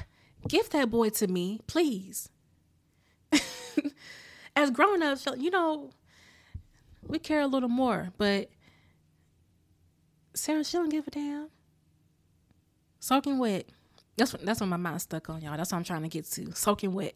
give 0.48 0.70
that 0.70 0.90
boy 0.90 1.10
to 1.10 1.26
me, 1.26 1.60
please 1.66 2.28
as 4.56 4.70
grown 4.70 5.02
ups, 5.02 5.26
you 5.36 5.50
know, 5.50 5.90
we 7.06 7.18
care 7.18 7.40
a 7.40 7.46
little 7.46 7.68
more, 7.68 8.10
but 8.18 8.50
Sarah, 10.34 10.64
she 10.64 10.76
don't 10.76 10.88
give 10.88 11.06
a 11.06 11.10
damn. 11.10 11.48
Soaking 13.00 13.38
wet. 13.38 13.66
That's 14.16 14.32
what 14.32 14.44
that's 14.44 14.60
what 14.60 14.68
my 14.68 14.76
mind 14.76 15.00
stuck 15.00 15.30
on, 15.30 15.40
y'all. 15.40 15.56
That's 15.56 15.72
what 15.72 15.78
I'm 15.78 15.84
trying 15.84 16.02
to 16.02 16.08
get 16.08 16.24
to. 16.32 16.52
Soaking 16.52 16.92
wet. 16.92 17.14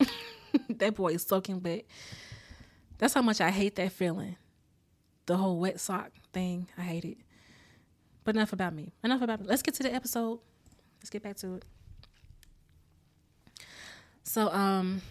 that 0.68 0.94
boy 0.94 1.14
is 1.14 1.22
soaking 1.22 1.62
wet. 1.62 1.84
That's 2.98 3.14
how 3.14 3.22
much 3.22 3.40
I 3.40 3.50
hate 3.50 3.76
that 3.76 3.92
feeling. 3.92 4.36
The 5.26 5.36
whole 5.36 5.58
wet 5.58 5.80
sock 5.80 6.12
thing. 6.32 6.68
I 6.78 6.82
hate 6.82 7.04
it. 7.04 7.18
But 8.24 8.36
enough 8.36 8.52
about 8.52 8.74
me. 8.74 8.92
Enough 9.04 9.22
about 9.22 9.40
me. 9.40 9.46
Let's 9.48 9.62
get 9.62 9.74
to 9.74 9.82
the 9.82 9.94
episode. 9.94 10.40
Let's 11.00 11.10
get 11.10 11.22
back 11.22 11.36
to 11.36 11.54
it. 11.54 11.64
So 14.22 14.50
um 14.50 15.02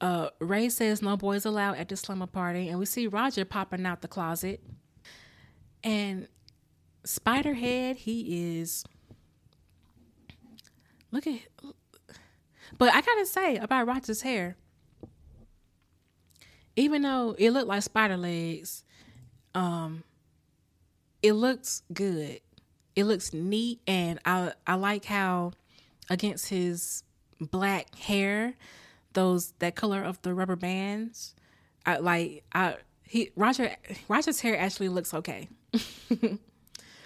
uh, 0.00 0.30
Ray 0.38 0.68
says 0.70 1.02
no 1.02 1.16
boys 1.16 1.44
allowed 1.44 1.76
at 1.76 1.88
the 1.88 1.96
slumber 1.96 2.26
party, 2.26 2.68
and 2.68 2.78
we 2.78 2.86
see 2.86 3.06
Roger 3.06 3.44
popping 3.44 3.84
out 3.84 4.00
the 4.00 4.08
closet. 4.08 4.62
And 5.84 6.26
Spiderhead, 7.04 7.96
he 7.96 8.60
is. 8.60 8.84
Look 11.10 11.26
at. 11.26 11.40
But 12.80 12.94
I 12.94 13.02
gotta 13.02 13.26
say 13.26 13.56
about 13.56 13.86
Roger's 13.86 14.22
hair, 14.22 14.56
even 16.76 17.02
though 17.02 17.36
it 17.38 17.50
looked 17.50 17.68
like 17.68 17.82
spider 17.82 18.16
legs, 18.16 18.84
um, 19.54 20.02
it 21.22 21.34
looks 21.34 21.82
good. 21.92 22.40
It 22.96 23.04
looks 23.04 23.34
neat, 23.34 23.80
and 23.86 24.18
I 24.24 24.54
I 24.66 24.76
like 24.76 25.04
how 25.04 25.52
against 26.08 26.48
his 26.48 27.02
black 27.38 27.94
hair 27.96 28.54
those 29.12 29.52
that 29.58 29.74
color 29.74 30.02
of 30.02 30.22
the 30.22 30.32
rubber 30.32 30.56
bands. 30.56 31.34
I 31.84 31.98
like 31.98 32.44
I 32.54 32.76
he 33.04 33.30
Roger 33.36 33.76
Roger's 34.08 34.40
hair 34.40 34.58
actually 34.58 34.88
looks 34.88 35.12
okay 35.12 35.50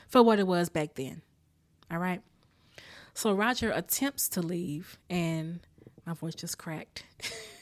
for 0.07 0.23
what 0.23 0.39
it 0.39 0.47
was 0.47 0.69
back 0.69 0.95
then. 0.95 1.23
All 1.91 1.99
right. 1.99 2.23
So 3.15 3.33
Roger 3.33 3.71
attempts 3.71 4.29
to 4.31 4.43
leave 4.43 4.99
and 5.09 5.61
my 6.05 6.15
voice 6.15 6.35
just 6.35 6.59
cracked. 6.59 7.05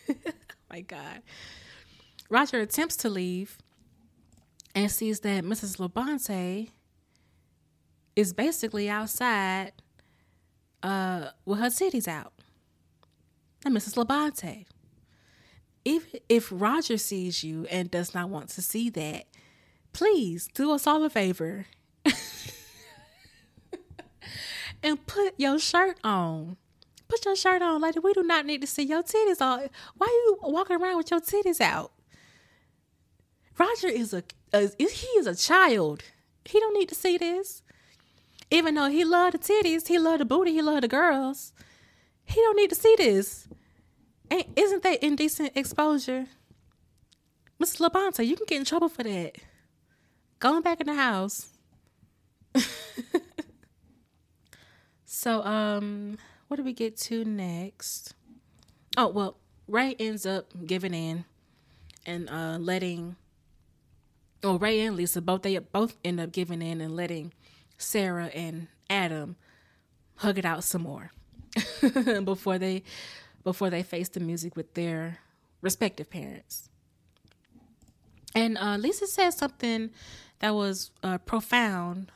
oh 0.09 0.15
my 0.71 0.81
God. 0.81 1.23
Roger 2.31 2.61
attempts 2.61 2.97
to 2.99 3.09
leave 3.11 3.59
and 4.75 4.91
sees 4.91 5.21
that 5.21 5.45
Mrs. 5.45 5.77
Labonte 5.77 6.71
is 8.17 8.33
basically 8.33 8.89
outside 8.89 9.73
uh, 10.83 11.29
with 11.45 11.59
her 11.59 11.67
titties 11.67 12.09
out 12.09 12.33
and 13.65 13.77
Mrs. 13.77 13.95
Labonte. 13.95 14.67
If 15.85 16.15
if 16.29 16.49
Roger 16.51 16.97
sees 16.97 17.43
you 17.43 17.67
and 17.71 17.91
does 17.91 18.15
not 18.15 18.29
want 18.29 18.49
to 18.51 18.63
see 18.63 18.89
that, 18.91 19.25
please 19.93 20.49
do 20.55 20.73
us 20.73 20.87
all 20.87 21.05
a 21.05 21.11
favor 21.11 21.67
and 24.83 25.07
put 25.07 25.35
your 25.39 25.59
shirt 25.59 25.99
on. 26.03 26.57
Put 27.09 27.25
your 27.25 27.37
shirt 27.37 27.63
on, 27.63 27.81
lady. 27.81 27.99
We 27.99 28.13
do 28.15 28.23
not 28.23 28.47
need 28.47 28.63
to 28.63 28.67
see 28.67 28.83
your 28.83 29.03
titties 29.03 29.41
all. 29.41 29.59
Why 29.97 30.07
are 30.07 30.09
you 30.09 30.39
walking 30.43 30.77
around 30.81 30.97
with 30.97 31.11
your 31.11 31.21
titties 31.21 31.61
out? 31.61 31.93
Roger 33.59 33.89
is 33.89 34.15
a, 34.15 34.23
a 34.53 34.71
he 34.79 35.07
is 35.19 35.27
a 35.27 35.35
child. 35.35 36.03
He 36.45 36.59
don't 36.59 36.75
need 36.75 36.89
to 36.89 36.95
see 36.95 37.19
this. 37.19 37.63
Even 38.51 38.75
though 38.75 38.89
he 38.89 39.05
loved 39.05 39.35
the 39.35 39.39
titties, 39.39 39.89
he 39.89 39.99
loved 39.99 40.21
the 40.21 40.25
booty, 40.25 40.53
he 40.53 40.63
loved 40.63 40.83
the 40.83 40.89
girls. 40.89 41.53
He 42.25 42.41
don't 42.41 42.57
need 42.57 42.71
to 42.71 42.75
see 42.75 42.95
this. 42.97 43.49
Ain't 44.31 44.49
isn't 44.57 44.83
that 44.83 45.03
indecent 45.03 45.53
exposure? 45.55 46.27
Mrs. 47.63 47.87
Labonte, 47.87 48.27
you 48.27 48.37
can 48.37 48.47
get 48.47 48.59
in 48.59 48.65
trouble 48.65 48.89
for 48.89 49.03
that. 49.03 49.37
Going 50.39 50.63
back 50.63 50.81
in 50.81 50.87
the 50.87 50.95
house. 50.95 51.49
so, 55.23 55.45
um, 55.45 56.19
what 56.49 56.57
do 56.57 56.65
we 56.65 56.73
get 56.73 56.97
to 56.97 57.25
next? 57.25 58.15
Oh, 58.97 59.07
well, 59.07 59.37
Ray 59.69 59.95
ends 60.01 60.27
up 60.27 60.47
giving 60.67 60.95
in 60.95 61.25
and 62.05 62.29
uh 62.29 62.59
letting 62.59 63.15
oh 64.43 64.59
Ray 64.59 64.81
and 64.81 64.97
Lisa 64.97 65.21
both 65.21 65.43
they 65.43 65.57
both 65.59 65.97
end 66.05 66.19
up 66.19 66.33
giving 66.33 66.61
in 66.61 66.81
and 66.81 66.97
letting 66.97 67.33
Sarah 67.79 68.33
and 68.35 68.67
Adam 68.91 69.37
hug 70.17 70.39
it 70.39 70.45
out 70.45 70.65
some 70.65 70.83
more. 70.83 71.13
before 72.25 72.59
they 72.59 72.83
before 73.45 73.71
they 73.71 73.85
face 73.85 74.09
the 74.09 74.19
music 74.19 74.57
with 74.57 74.75
their 74.75 75.19
respective 75.61 76.11
parents. 76.11 76.69
And 78.35 78.59
uh, 78.59 78.77
Lisa 78.77 79.07
said 79.07 79.31
something 79.31 79.91
that 80.41 80.53
was 80.53 80.91
uh, 81.05 81.19
profound, 81.19 82.11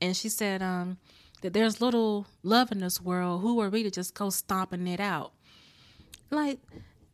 and 0.00 0.16
she 0.16 0.28
said 0.28 0.60
um, 0.60 0.96
that 1.44 1.52
there's 1.52 1.78
little 1.78 2.26
love 2.42 2.72
in 2.72 2.78
this 2.78 3.02
world. 3.02 3.42
Who 3.42 3.60
are 3.60 3.68
we 3.68 3.82
to 3.82 3.90
just 3.90 4.14
go 4.14 4.30
stomping 4.30 4.86
it 4.86 4.98
out? 4.98 5.34
Like, 6.30 6.58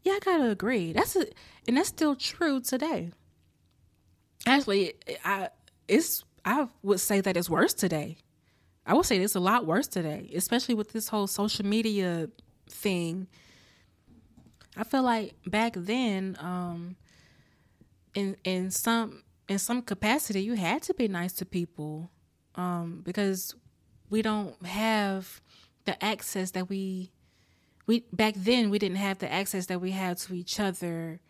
yeah, 0.05 0.13
I 0.13 0.19
gotta 0.21 0.51
agree. 0.51 0.93
That's 0.93 1.17
a, 1.17 1.27
and 1.67 1.77
that's 1.77 1.89
still 1.89 2.15
true 2.15 2.61
today. 2.61 3.11
Actually, 4.47 4.95
I 5.25 5.49
it's 5.89 6.23
I 6.45 6.69
would 6.85 7.01
say 7.01 7.21
that 7.21 7.37
it's 7.37 7.51
worse 7.51 7.75
today. 7.75 8.19
I 8.87 8.95
would 8.95 9.05
say 9.05 9.19
it's 9.19 9.35
a 9.35 9.41
lot 9.41 9.67
worse 9.67 9.89
today, 9.89 10.31
especially 10.33 10.77
with 10.77 10.93
this 10.93 11.09
whole 11.09 11.27
social 11.27 11.67
media 11.67 12.31
thing. 12.69 13.27
I 14.77 14.85
feel 14.85 15.03
like 15.03 15.35
back 15.45 15.73
then, 15.75 16.37
um, 16.39 16.95
in 18.15 18.37
in 18.45 18.71
some 18.71 19.25
in 19.49 19.59
some 19.59 19.83
capacity, 19.83 20.41
you 20.41 20.55
had 20.55 20.83
to 20.83 20.95
be 20.95 21.09
nice 21.09 21.33
to 21.33 21.45
people, 21.45 22.13
um, 22.55 23.03
because 23.05 23.57
we 24.11 24.23
don't 24.23 24.61
have 24.67 25.41
the 25.85 26.03
access 26.05 26.51
that 26.51 26.69
we 26.69 27.11
we 27.87 28.05
back 28.13 28.35
then 28.37 28.71
we 28.71 28.79
didn't 28.79 28.99
have 28.99 29.19
the 29.19 29.33
access 29.33 29.67
that 29.67 29.81
we 29.81 29.93
have 29.93 30.19
to 30.19 30.35
each 30.35 30.61
other 30.61 31.21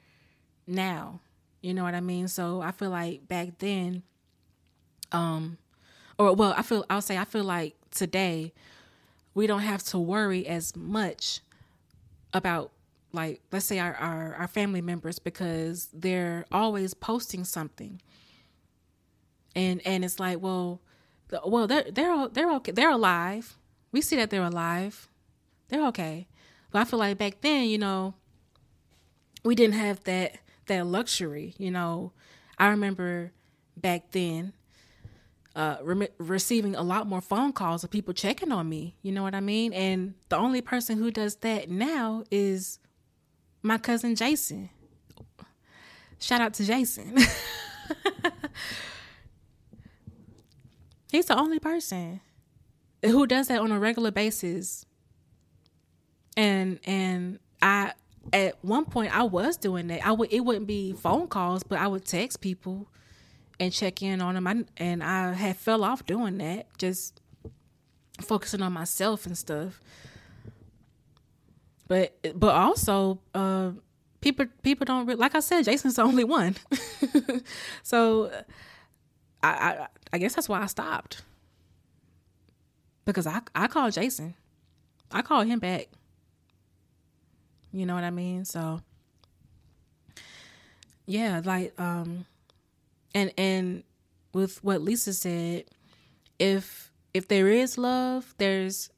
now. 0.66 1.20
You 1.60 1.74
know 1.74 1.84
what 1.84 1.94
I 1.94 2.00
mean? 2.00 2.28
So 2.28 2.62
I 2.62 2.72
feel 2.72 2.90
like 2.90 3.28
back 3.28 3.58
then, 3.58 4.02
um, 5.12 5.58
or 6.18 6.34
well, 6.34 6.54
I 6.56 6.62
feel 6.62 6.84
I'll 6.88 7.02
say 7.02 7.18
I 7.18 7.24
feel 7.24 7.44
like 7.44 7.76
today 7.90 8.52
we 9.34 9.46
don't 9.46 9.60
have 9.60 9.82
to 9.84 9.98
worry 9.98 10.46
as 10.46 10.74
much 10.74 11.40
about 12.32 12.72
like 13.12 13.40
let's 13.52 13.66
say 13.66 13.78
our, 13.78 13.94
our, 13.94 14.34
our 14.36 14.48
family 14.48 14.80
members 14.80 15.18
because 15.18 15.88
they're 15.92 16.46
always 16.52 16.94
posting 16.94 17.44
something 17.44 18.00
and 19.56 19.80
and 19.84 20.04
it's 20.04 20.20
like 20.20 20.40
well 20.40 20.80
well 21.44 21.66
they're 21.66 21.90
they're 21.90 22.28
they're 22.28 22.52
okay 22.52 22.72
they're 22.72 22.90
alive 22.90 23.56
we 23.92 24.00
see 24.00 24.16
that 24.16 24.30
they're 24.30 24.44
alive 24.44 25.08
they're 25.68 25.86
okay 25.86 26.26
but 26.70 26.80
i 26.80 26.84
feel 26.84 26.98
like 26.98 27.18
back 27.18 27.40
then 27.40 27.64
you 27.64 27.78
know 27.78 28.14
we 29.44 29.54
didn't 29.54 29.74
have 29.74 30.02
that 30.04 30.36
that 30.66 30.86
luxury 30.86 31.54
you 31.58 31.70
know 31.70 32.12
i 32.58 32.68
remember 32.68 33.32
back 33.76 34.10
then 34.12 34.52
uh, 35.56 35.76
re- 35.82 36.08
receiving 36.18 36.74
a 36.74 36.82
lot 36.82 37.06
more 37.06 37.20
phone 37.20 37.52
calls 37.52 37.82
of 37.84 37.90
people 37.90 38.14
checking 38.14 38.52
on 38.52 38.68
me. 38.68 38.96
You 39.02 39.12
know 39.12 39.22
what 39.22 39.34
I 39.34 39.40
mean? 39.40 39.72
And 39.72 40.14
the 40.28 40.36
only 40.36 40.60
person 40.60 40.98
who 40.98 41.10
does 41.10 41.36
that 41.36 41.68
now 41.68 42.24
is 42.30 42.78
my 43.62 43.78
cousin 43.78 44.14
Jason. 44.14 44.70
Shout 46.18 46.40
out 46.40 46.54
to 46.54 46.64
Jason. 46.64 47.16
He's 51.10 51.26
the 51.26 51.38
only 51.38 51.58
person 51.58 52.20
who 53.04 53.26
does 53.26 53.48
that 53.48 53.60
on 53.60 53.72
a 53.72 53.78
regular 53.78 54.10
basis. 54.10 54.86
And 56.36 56.78
and 56.84 57.38
I 57.60 57.92
at 58.32 58.62
one 58.62 58.84
point 58.84 59.16
I 59.16 59.24
was 59.24 59.56
doing 59.56 59.88
that. 59.88 60.06
I 60.06 60.12
would 60.12 60.32
it 60.32 60.40
wouldn't 60.40 60.66
be 60.66 60.92
phone 60.92 61.28
calls, 61.28 61.62
but 61.62 61.78
I 61.78 61.86
would 61.86 62.04
text 62.04 62.40
people 62.40 62.88
and 63.58 63.72
check 63.72 64.02
in 64.02 64.20
on 64.20 64.34
them. 64.34 64.46
I, 64.46 64.64
and 64.76 65.02
I 65.02 65.32
had 65.32 65.56
fell 65.56 65.84
off 65.84 66.06
doing 66.06 66.38
that, 66.38 66.66
just 66.78 67.20
focusing 68.20 68.62
on 68.62 68.72
myself 68.72 69.26
and 69.26 69.36
stuff. 69.36 69.80
But 71.88 72.16
but 72.34 72.54
also, 72.54 73.20
uh, 73.34 73.72
people 74.20 74.46
people 74.62 74.84
don't 74.84 75.06
re- 75.06 75.14
like 75.16 75.34
I 75.34 75.40
said. 75.40 75.64
Jason's 75.64 75.96
the 75.96 76.02
only 76.02 76.24
one, 76.24 76.56
so 77.82 78.30
I, 79.42 79.48
I 79.48 79.86
I 80.12 80.18
guess 80.18 80.34
that's 80.34 80.48
why 80.48 80.60
I 80.62 80.66
stopped 80.66 81.22
because 83.04 83.26
I 83.26 83.40
I 83.54 83.66
called 83.66 83.92
Jason, 83.92 84.34
I 85.10 85.22
called 85.22 85.46
him 85.46 85.58
back. 85.58 85.88
You 87.72 87.86
know 87.86 87.94
what 87.94 88.04
I 88.04 88.10
mean? 88.10 88.44
So 88.44 88.80
yeah, 91.06 91.40
like 91.44 91.78
um 91.80 92.26
and 93.14 93.32
and 93.36 93.84
with 94.32 94.62
what 94.62 94.80
Lisa 94.82 95.12
said, 95.12 95.64
if 96.38 96.92
if 97.14 97.28
there 97.28 97.48
is 97.48 97.76
love, 97.78 98.34
there's 98.38 98.90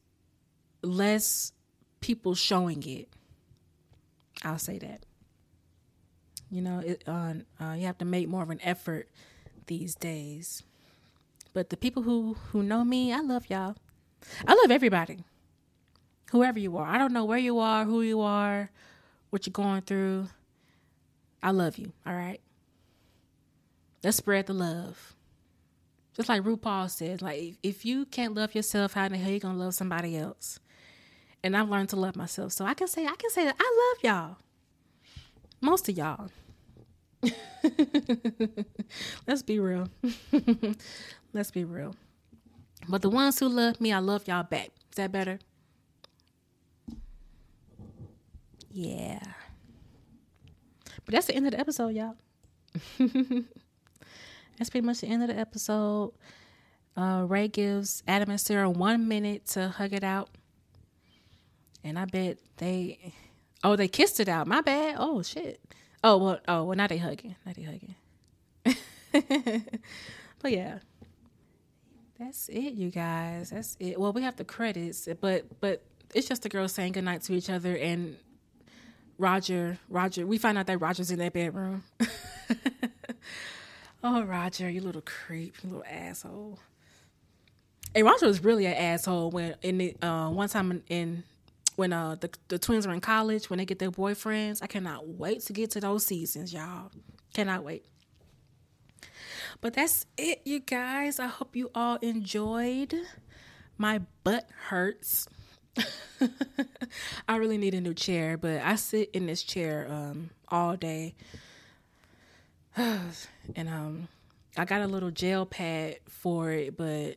less 0.82 1.52
people 2.00 2.34
showing 2.34 2.86
it. 2.86 3.08
I'll 4.44 4.58
say 4.58 4.78
that. 4.78 5.06
You 6.50 6.60
know, 6.60 6.80
it, 6.80 7.02
uh, 7.06 7.34
uh, 7.58 7.72
you 7.72 7.86
have 7.86 7.96
to 7.98 8.04
make 8.04 8.28
more 8.28 8.42
of 8.42 8.50
an 8.50 8.60
effort 8.62 9.08
these 9.66 9.94
days. 9.94 10.62
But 11.52 11.70
the 11.70 11.76
people 11.76 12.02
who 12.02 12.34
who 12.50 12.62
know 12.62 12.84
me, 12.84 13.12
I 13.12 13.20
love 13.20 13.50
y'all. 13.50 13.76
I 14.46 14.54
love 14.54 14.70
everybody. 14.70 15.24
Whoever 16.30 16.58
you 16.58 16.76
are. 16.78 16.86
I 16.86 16.98
don't 16.98 17.12
know 17.12 17.24
where 17.24 17.38
you 17.38 17.58
are, 17.58 17.84
who 17.84 18.00
you 18.00 18.20
are, 18.20 18.70
what 19.30 19.46
you're 19.46 19.52
going 19.52 19.82
through. 19.82 20.28
I 21.42 21.50
love 21.50 21.76
you, 21.76 21.92
all 22.06 22.14
right? 22.14 22.40
Let's 24.02 24.16
spread 24.16 24.46
the 24.46 24.54
love. 24.54 25.14
Just 26.16 26.28
like 26.28 26.42
RuPaul 26.42 26.90
says, 26.90 27.22
like 27.22 27.56
if 27.62 27.84
you 27.84 28.04
can't 28.06 28.34
love 28.34 28.54
yourself, 28.54 28.94
how 28.94 29.06
in 29.06 29.12
the 29.12 29.18
hell 29.18 29.32
you 29.32 29.40
gonna 29.40 29.58
love 29.58 29.74
somebody 29.74 30.16
else? 30.16 30.58
And 31.44 31.56
I've 31.56 31.68
learned 31.68 31.88
to 31.90 31.96
love 31.96 32.16
myself. 32.16 32.52
So 32.52 32.64
I 32.64 32.74
can 32.74 32.88
say 32.88 33.06
I 33.06 33.16
can 33.16 33.30
say 33.30 33.44
that 33.44 33.56
I 33.58 33.94
love 33.94 34.04
y'all. 34.04 34.36
Most 35.60 35.88
of 35.88 35.96
y'all. 35.96 36.30
Let's 39.26 39.42
be 39.42 39.58
real. 39.58 39.88
Let's 41.32 41.50
be 41.50 41.64
real. 41.64 41.94
But 42.88 43.02
the 43.02 43.10
ones 43.10 43.38
who 43.38 43.48
love 43.48 43.80
me, 43.80 43.92
I 43.92 44.00
love 44.00 44.26
y'all 44.26 44.42
back. 44.42 44.70
Is 44.90 44.96
that 44.96 45.12
better? 45.12 45.38
Yeah. 48.70 49.20
But 51.04 51.14
that's 51.14 51.26
the 51.26 51.34
end 51.34 51.46
of 51.46 51.52
the 51.52 51.60
episode, 51.60 51.94
y'all. 51.94 52.16
that's 52.98 54.70
pretty 54.70 54.86
much 54.86 55.00
the 55.00 55.06
end 55.06 55.22
of 55.22 55.28
the 55.28 55.38
episode. 55.38 56.12
Uh, 56.96 57.24
Ray 57.26 57.48
gives 57.48 58.02
Adam 58.06 58.30
and 58.30 58.40
Sarah 58.40 58.68
one 58.68 59.08
minute 59.08 59.46
to 59.48 59.68
hug 59.68 59.92
it 59.92 60.04
out. 60.04 60.30
And 61.84 61.98
I 61.98 62.04
bet 62.04 62.38
they, 62.58 63.12
oh, 63.64 63.76
they 63.76 63.88
kissed 63.88 64.20
it 64.20 64.28
out. 64.28 64.46
My 64.46 64.60
bad. 64.60 64.96
Oh, 64.98 65.22
shit. 65.22 65.60
Oh, 66.04 66.18
well, 66.18 66.40
oh, 66.48 66.64
well, 66.64 66.76
now 66.76 66.86
they 66.86 66.98
hugging. 66.98 67.36
Now 67.46 67.52
they 67.52 67.62
hugging. 67.62 67.94
but 70.42 70.52
yeah, 70.52 70.78
that's 72.18 72.48
it, 72.48 72.74
you 72.74 72.90
guys. 72.90 73.50
That's 73.50 73.76
it. 73.78 74.00
Well, 74.00 74.12
we 74.12 74.22
have 74.22 74.36
the 74.36 74.44
credits, 74.44 75.08
but 75.20 75.44
but 75.60 75.82
it's 76.14 76.28
just 76.28 76.42
the 76.42 76.48
girls 76.48 76.72
saying 76.72 76.92
goodnight 76.92 77.22
to 77.22 77.34
each 77.34 77.50
other 77.50 77.76
and 77.76 78.16
Roger. 79.18 79.78
Roger. 79.88 80.26
We 80.26 80.38
find 80.38 80.58
out 80.58 80.66
that 80.66 80.78
Roger's 80.78 81.10
in 81.10 81.18
that 81.20 81.32
bedroom. 81.32 81.84
oh, 84.04 84.22
Roger, 84.22 84.68
you 84.68 84.80
little 84.80 85.02
creep, 85.02 85.56
you 85.62 85.70
little 85.70 85.84
asshole. 85.88 86.58
And 87.94 88.04
Roger 88.04 88.26
was 88.26 88.42
really 88.42 88.66
an 88.66 88.74
asshole 88.74 89.30
when 89.30 89.54
in 89.62 89.78
the 89.78 89.96
uh, 90.02 90.30
one 90.30 90.48
time 90.48 90.70
in, 90.70 90.82
in 90.88 91.24
when 91.76 91.92
uh 91.92 92.16
the, 92.20 92.30
the 92.48 92.58
twins 92.58 92.86
are 92.86 92.92
in 92.92 93.00
college 93.00 93.50
when 93.50 93.58
they 93.58 93.64
get 93.64 93.78
their 93.78 93.90
boyfriends. 93.90 94.62
I 94.62 94.66
cannot 94.66 95.08
wait 95.08 95.42
to 95.42 95.52
get 95.52 95.70
to 95.72 95.80
those 95.80 96.06
seasons, 96.06 96.52
y'all. 96.52 96.90
Cannot 97.34 97.64
wait. 97.64 97.84
But 99.60 99.74
that's 99.74 100.06
it, 100.16 100.42
you 100.44 100.60
guys. 100.60 101.18
I 101.18 101.26
hope 101.26 101.54
you 101.54 101.70
all 101.74 101.96
enjoyed. 101.96 102.94
My 103.78 104.00
butt 104.24 104.48
hurts. 104.68 105.28
I 107.28 107.36
really 107.36 107.58
need 107.58 107.74
a 107.74 107.80
new 107.80 107.94
chair, 107.94 108.36
but 108.36 108.60
I 108.62 108.74
sit 108.76 109.10
in 109.12 109.26
this 109.26 109.42
chair 109.42 109.86
um, 109.90 110.30
all 110.48 110.76
day. 110.76 111.14
and 112.76 113.68
um 113.68 114.08
I 114.56 114.64
got 114.66 114.82
a 114.82 114.86
little 114.86 115.10
gel 115.10 115.46
pad 115.46 115.96
for 116.08 116.50
it, 116.50 116.76
but 116.76 117.16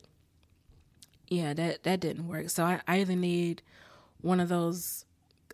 yeah, 1.28 1.54
that 1.54 1.84
that 1.84 2.00
didn't 2.00 2.28
work. 2.28 2.50
So 2.50 2.64
I, 2.64 2.82
I 2.88 3.00
either 3.00 3.16
need 3.16 3.62
one 4.22 4.40
of 4.40 4.50
those 4.50 5.06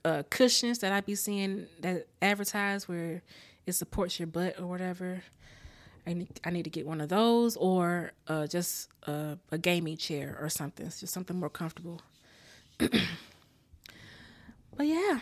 uh, 0.03 0.23
cushions 0.29 0.79
that 0.79 0.91
I 0.91 1.01
be 1.01 1.15
seeing 1.15 1.67
that 1.81 2.07
advertise 2.21 2.87
where 2.87 3.21
it 3.65 3.73
supports 3.73 4.19
your 4.19 4.27
butt 4.27 4.59
or 4.59 4.67
whatever. 4.67 5.23
I 6.05 6.13
need, 6.13 6.39
I 6.43 6.49
need 6.49 6.63
to 6.63 6.71
get 6.71 6.87
one 6.87 6.99
of 6.99 7.09
those 7.09 7.55
or 7.57 8.13
uh, 8.27 8.47
just 8.47 8.89
a, 9.03 9.37
a 9.51 9.57
gaming 9.57 9.97
chair 9.97 10.37
or 10.41 10.49
something. 10.49 10.85
It's 10.85 10.99
just 10.99 11.13
something 11.13 11.39
more 11.39 11.49
comfortable. 11.49 12.01
but 12.77 12.91
yeah, 14.79 15.19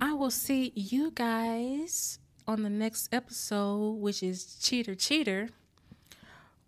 I 0.00 0.14
will 0.14 0.30
see 0.30 0.72
you 0.74 1.12
guys 1.14 2.18
on 2.46 2.62
the 2.62 2.70
next 2.70 3.08
episode, 3.12 3.98
which 3.98 4.22
is 4.22 4.56
Cheater 4.60 4.94
Cheater, 4.94 5.50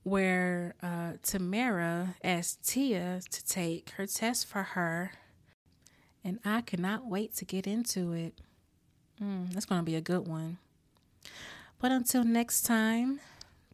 where 0.03 0.75
uh, 0.83 1.13
Tamera 1.23 2.15
asked 2.25 2.67
Tia 2.67 3.21
to 3.31 3.45
take 3.45 3.91
her 3.91 4.07
test 4.07 4.47
for 4.47 4.63
her. 4.63 5.13
And 6.25 6.39
I 6.45 6.61
cannot 6.61 7.07
wait 7.07 7.35
to 7.37 7.45
get 7.45 7.67
into 7.67 8.13
it. 8.13 8.35
Mm, 9.23 9.53
that's 9.53 9.67
going 9.67 9.81
to 9.81 9.85
be 9.85 9.97
a 9.97 10.01
good 10.01 10.27
one. 10.27 10.59
But 11.79 11.93
until 11.93 12.25
next 12.25 12.63
time, 12.63 13.21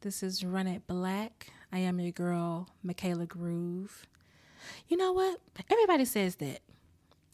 this 0.00 0.22
is 0.22 0.44
Run 0.44 0.66
It 0.66 0.86
Black. 0.86 1.48
I 1.72 1.78
am 1.78 1.98
your 1.98 2.12
girl, 2.12 2.68
Michaela 2.82 3.26
Groove. 3.26 4.06
You 4.88 4.96
know 4.96 5.12
what? 5.12 5.40
Everybody 5.70 6.04
says 6.04 6.36
that. 6.36 6.60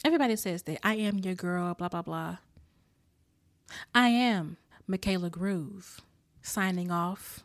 Everybody 0.05 0.37
says 0.37 0.63
that. 0.63 0.79
I 0.83 0.95
am 0.97 1.19
your 1.19 1.35
girl, 1.35 1.75
blah, 1.75 1.89
blah, 1.89 2.03
blah. 2.03 2.39
I 3.95 4.09
am 4.09 4.57
Michaela 4.87 5.31
Groove. 5.31 6.01
Signing 6.43 6.91
off. 6.91 7.45